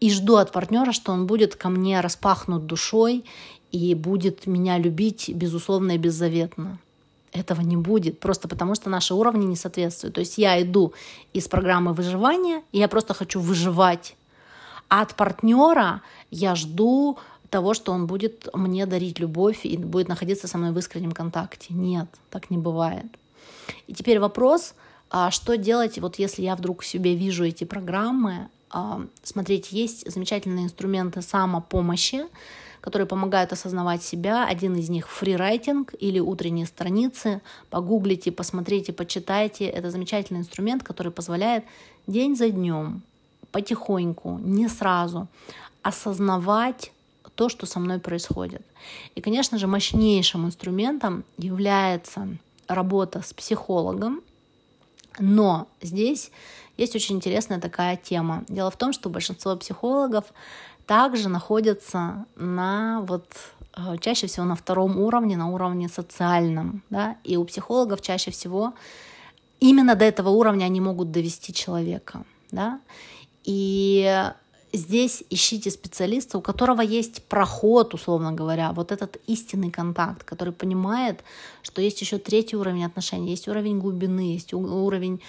и 0.00 0.10
жду 0.10 0.36
от 0.36 0.52
партнера, 0.52 0.92
что 0.92 1.12
он 1.12 1.26
будет 1.26 1.56
ко 1.56 1.68
мне 1.68 2.00
распахнут 2.00 2.66
душой 2.66 3.24
и 3.72 3.94
будет 3.94 4.46
меня 4.46 4.78
любить 4.78 5.30
безусловно 5.34 5.92
и 5.92 5.98
беззаветно. 5.98 6.78
Этого 7.32 7.60
не 7.60 7.76
будет, 7.76 8.20
просто 8.20 8.48
потому 8.48 8.74
что 8.74 8.90
наши 8.90 9.14
уровни 9.14 9.46
не 9.46 9.56
соответствуют. 9.56 10.14
То 10.14 10.20
есть 10.20 10.38
я 10.38 10.60
иду 10.62 10.92
из 11.32 11.48
программы 11.48 11.92
выживания, 11.92 12.62
и 12.72 12.78
я 12.78 12.88
просто 12.88 13.14
хочу 13.14 13.40
выживать. 13.40 14.16
А 14.88 15.02
от 15.02 15.14
партнера 15.14 16.02
я 16.30 16.54
жду 16.54 17.18
того, 17.50 17.74
что 17.74 17.92
он 17.92 18.06
будет 18.06 18.48
мне 18.54 18.86
дарить 18.86 19.18
любовь 19.18 19.64
и 19.64 19.76
будет 19.76 20.08
находиться 20.08 20.48
со 20.48 20.58
мной 20.58 20.72
в 20.72 20.78
искреннем 20.78 21.12
контакте. 21.12 21.74
Нет, 21.74 22.08
так 22.30 22.50
не 22.50 22.58
бывает. 22.58 23.06
И 23.86 23.94
теперь 23.94 24.18
вопрос, 24.20 24.74
а 25.10 25.30
что 25.30 25.56
делать, 25.56 25.98
вот 25.98 26.18
если 26.18 26.42
я 26.42 26.56
вдруг 26.56 26.84
себе 26.84 27.14
вижу 27.14 27.44
эти 27.44 27.64
программы, 27.64 28.48
а, 28.70 29.00
смотрите, 29.22 29.76
есть 29.76 30.10
замечательные 30.10 30.66
инструменты 30.66 31.22
самопомощи, 31.22 32.26
которые 32.80 33.06
помогают 33.06 33.52
осознавать 33.52 34.02
себя. 34.02 34.46
Один 34.46 34.76
из 34.76 34.88
них 34.88 35.08
фрирайтинг 35.08 35.94
или 35.98 36.20
утренние 36.20 36.66
страницы. 36.66 37.40
Погуглите, 37.70 38.30
посмотрите, 38.30 38.92
почитайте. 38.92 39.66
Это 39.66 39.90
замечательный 39.90 40.40
инструмент, 40.40 40.82
который 40.82 41.10
позволяет 41.10 41.64
день 42.06 42.36
за 42.36 42.50
днем, 42.50 43.02
потихоньку, 43.52 44.38
не 44.42 44.68
сразу, 44.68 45.28
осознавать 45.82 46.92
то, 47.36 47.48
что 47.48 47.66
со 47.66 47.78
мной 47.78 47.98
происходит. 47.98 48.62
И, 49.14 49.20
конечно 49.20 49.58
же, 49.58 49.66
мощнейшим 49.66 50.46
инструментом 50.46 51.24
является 51.38 52.28
работа 52.66 53.22
с 53.22 53.32
психологом, 53.32 54.22
но 55.18 55.68
здесь 55.80 56.30
есть 56.76 56.94
очень 56.96 57.16
интересная 57.16 57.60
такая 57.60 57.96
тема. 57.96 58.44
Дело 58.48 58.70
в 58.70 58.76
том, 58.76 58.92
что 58.92 59.08
большинство 59.08 59.56
психологов 59.56 60.24
также 60.86 61.28
находятся 61.28 62.26
на 62.36 63.00
вот 63.02 63.26
э, 63.76 63.96
чаще 64.00 64.26
всего 64.26 64.44
на 64.44 64.56
втором 64.56 64.98
уровне, 64.98 65.36
на 65.36 65.48
уровне 65.50 65.88
социальном, 65.88 66.82
да, 66.90 67.16
и 67.24 67.36
у 67.36 67.44
психологов 67.44 68.02
чаще 68.02 68.30
всего 68.30 68.74
именно 69.60 69.94
до 69.94 70.04
этого 70.04 70.30
уровня 70.30 70.66
они 70.66 70.80
могут 70.80 71.10
довести 71.10 71.52
человека, 71.52 72.24
да, 72.50 72.80
и 73.46 74.32
здесь 74.72 75.24
ищите 75.30 75.70
специалиста, 75.70 76.38
у 76.38 76.40
которого 76.42 76.82
есть 76.82 77.22
проход, 77.22 77.94
условно 77.94 78.32
говоря, 78.32 78.72
вот 78.72 78.92
этот 78.92 79.16
истинный 79.28 79.70
контакт, 79.70 80.24
который 80.24 80.52
понимает, 80.52 81.24
что 81.62 81.80
есть 81.80 82.00
еще 82.00 82.18
третий 82.18 82.56
уровень 82.56 82.84
отношений, 82.84 83.30
есть 83.30 83.48
уровень 83.48 83.78
глубины, 83.78 84.34
есть 84.34 84.52
уровень 84.52 85.20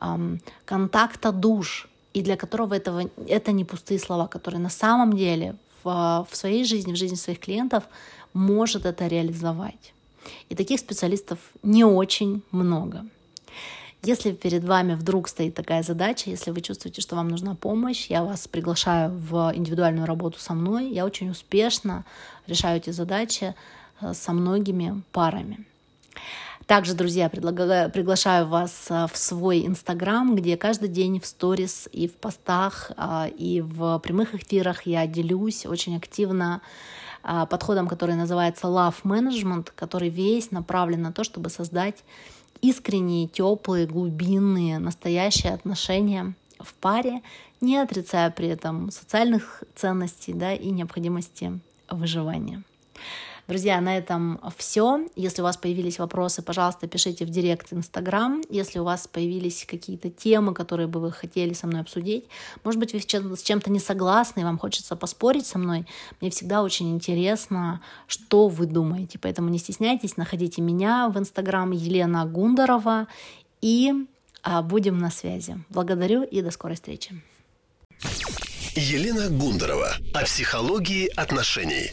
эм, 0.00 0.40
контакта 0.64 1.32
душ, 1.32 1.88
и 2.12 2.22
для 2.22 2.36
которого 2.36 2.74
этого, 2.74 3.08
это 3.28 3.52
не 3.52 3.64
пустые 3.64 4.00
слова, 4.00 4.26
которые 4.26 4.60
на 4.60 4.70
самом 4.70 5.12
деле 5.12 5.54
в, 5.84 6.26
в 6.28 6.36
своей 6.36 6.64
жизни, 6.64 6.92
в 6.92 6.96
жизни 6.96 7.16
своих 7.16 7.38
клиентов 7.38 7.84
может 8.32 8.84
это 8.84 9.06
реализовать. 9.06 9.94
И 10.48 10.54
таких 10.54 10.80
специалистов 10.80 11.38
не 11.62 11.84
очень 11.84 12.42
много. 12.50 13.06
Если 14.02 14.32
перед 14.32 14.64
вами 14.64 14.94
вдруг 14.94 15.28
стоит 15.28 15.54
такая 15.54 15.82
задача, 15.82 16.30
если 16.30 16.50
вы 16.52 16.62
чувствуете, 16.62 17.02
что 17.02 17.16
вам 17.16 17.28
нужна 17.28 17.54
помощь, 17.54 18.06
я 18.08 18.24
вас 18.24 18.48
приглашаю 18.48 19.10
в 19.10 19.52
индивидуальную 19.54 20.06
работу 20.06 20.38
со 20.38 20.54
мной. 20.54 20.88
Я 20.90 21.04
очень 21.04 21.28
успешно 21.28 22.06
решаю 22.46 22.78
эти 22.78 22.90
задачи 22.90 23.54
э, 24.00 24.14
со 24.14 24.32
многими 24.32 25.02
парами. 25.12 25.66
Также, 26.64 26.94
друзья, 26.94 27.28
предлагаю, 27.28 27.90
приглашаю 27.90 28.46
вас 28.46 28.86
э, 28.88 29.06
в 29.12 29.18
свой 29.18 29.66
Инстаграм, 29.66 30.34
где 30.34 30.56
каждый 30.56 30.88
день 30.88 31.20
в 31.20 31.26
сторис 31.26 31.86
и 31.92 32.08
в 32.08 32.14
постах 32.14 32.92
э, 32.96 33.28
и 33.36 33.60
в 33.60 33.98
прямых 33.98 34.34
эфирах 34.34 34.86
я 34.86 35.06
делюсь 35.06 35.66
очень 35.66 35.96
активно 35.96 36.62
подходом, 37.50 37.86
который 37.86 38.14
называется 38.14 38.66
Love 38.68 39.02
Management, 39.04 39.72
который 39.74 40.08
весь 40.08 40.52
направлен 40.52 41.02
на 41.02 41.12
то, 41.12 41.22
чтобы 41.22 41.50
создать 41.50 42.02
искренние, 42.62 43.26
теплые, 43.26 43.86
глубинные, 43.86 44.78
настоящие 44.78 45.52
отношения 45.52 46.34
в 46.58 46.74
паре, 46.74 47.22
не 47.60 47.76
отрицая 47.76 48.30
при 48.30 48.48
этом 48.48 48.90
социальных 48.90 49.64
ценностей 49.74 50.32
да, 50.32 50.54
и 50.54 50.70
необходимости 50.70 51.58
выживания. 51.90 52.62
Друзья, 53.50 53.80
на 53.80 53.98
этом 53.98 54.40
все. 54.56 55.08
Если 55.16 55.42
у 55.42 55.44
вас 55.44 55.56
появились 55.56 55.98
вопросы, 55.98 56.40
пожалуйста, 56.40 56.86
пишите 56.86 57.24
в 57.24 57.30
директ 57.30 57.72
Инстаграм. 57.72 58.42
Если 58.48 58.78
у 58.78 58.84
вас 58.84 59.08
появились 59.08 59.66
какие-то 59.68 60.08
темы, 60.08 60.54
которые 60.54 60.86
бы 60.86 61.00
вы 61.00 61.10
хотели 61.10 61.52
со 61.52 61.66
мной 61.66 61.80
обсудить, 61.80 62.26
может 62.62 62.78
быть, 62.78 62.92
вы 62.92 63.00
с 63.00 63.42
чем-то 63.42 63.68
не 63.72 63.80
согласны, 63.80 64.42
и 64.42 64.44
вам 64.44 64.56
хочется 64.56 64.94
поспорить 64.94 65.46
со 65.46 65.58
мной, 65.58 65.84
мне 66.20 66.30
всегда 66.30 66.62
очень 66.62 66.92
интересно, 66.92 67.80
что 68.06 68.46
вы 68.46 68.66
думаете. 68.66 69.18
Поэтому 69.18 69.48
не 69.48 69.58
стесняйтесь, 69.58 70.16
находите 70.16 70.62
меня 70.62 71.08
в 71.08 71.18
Инстаграм 71.18 71.72
Елена 71.72 72.26
Гундарова 72.26 73.08
и 73.60 73.92
а, 74.44 74.62
будем 74.62 74.98
на 74.98 75.10
связи. 75.10 75.58
Благодарю 75.70 76.22
и 76.22 76.40
до 76.40 76.52
скорой 76.52 76.76
встречи. 76.76 77.20
Елена 78.76 79.28
Гундарова 79.28 79.96
о 80.14 80.24
психологии 80.24 81.08
отношений. 81.16 81.90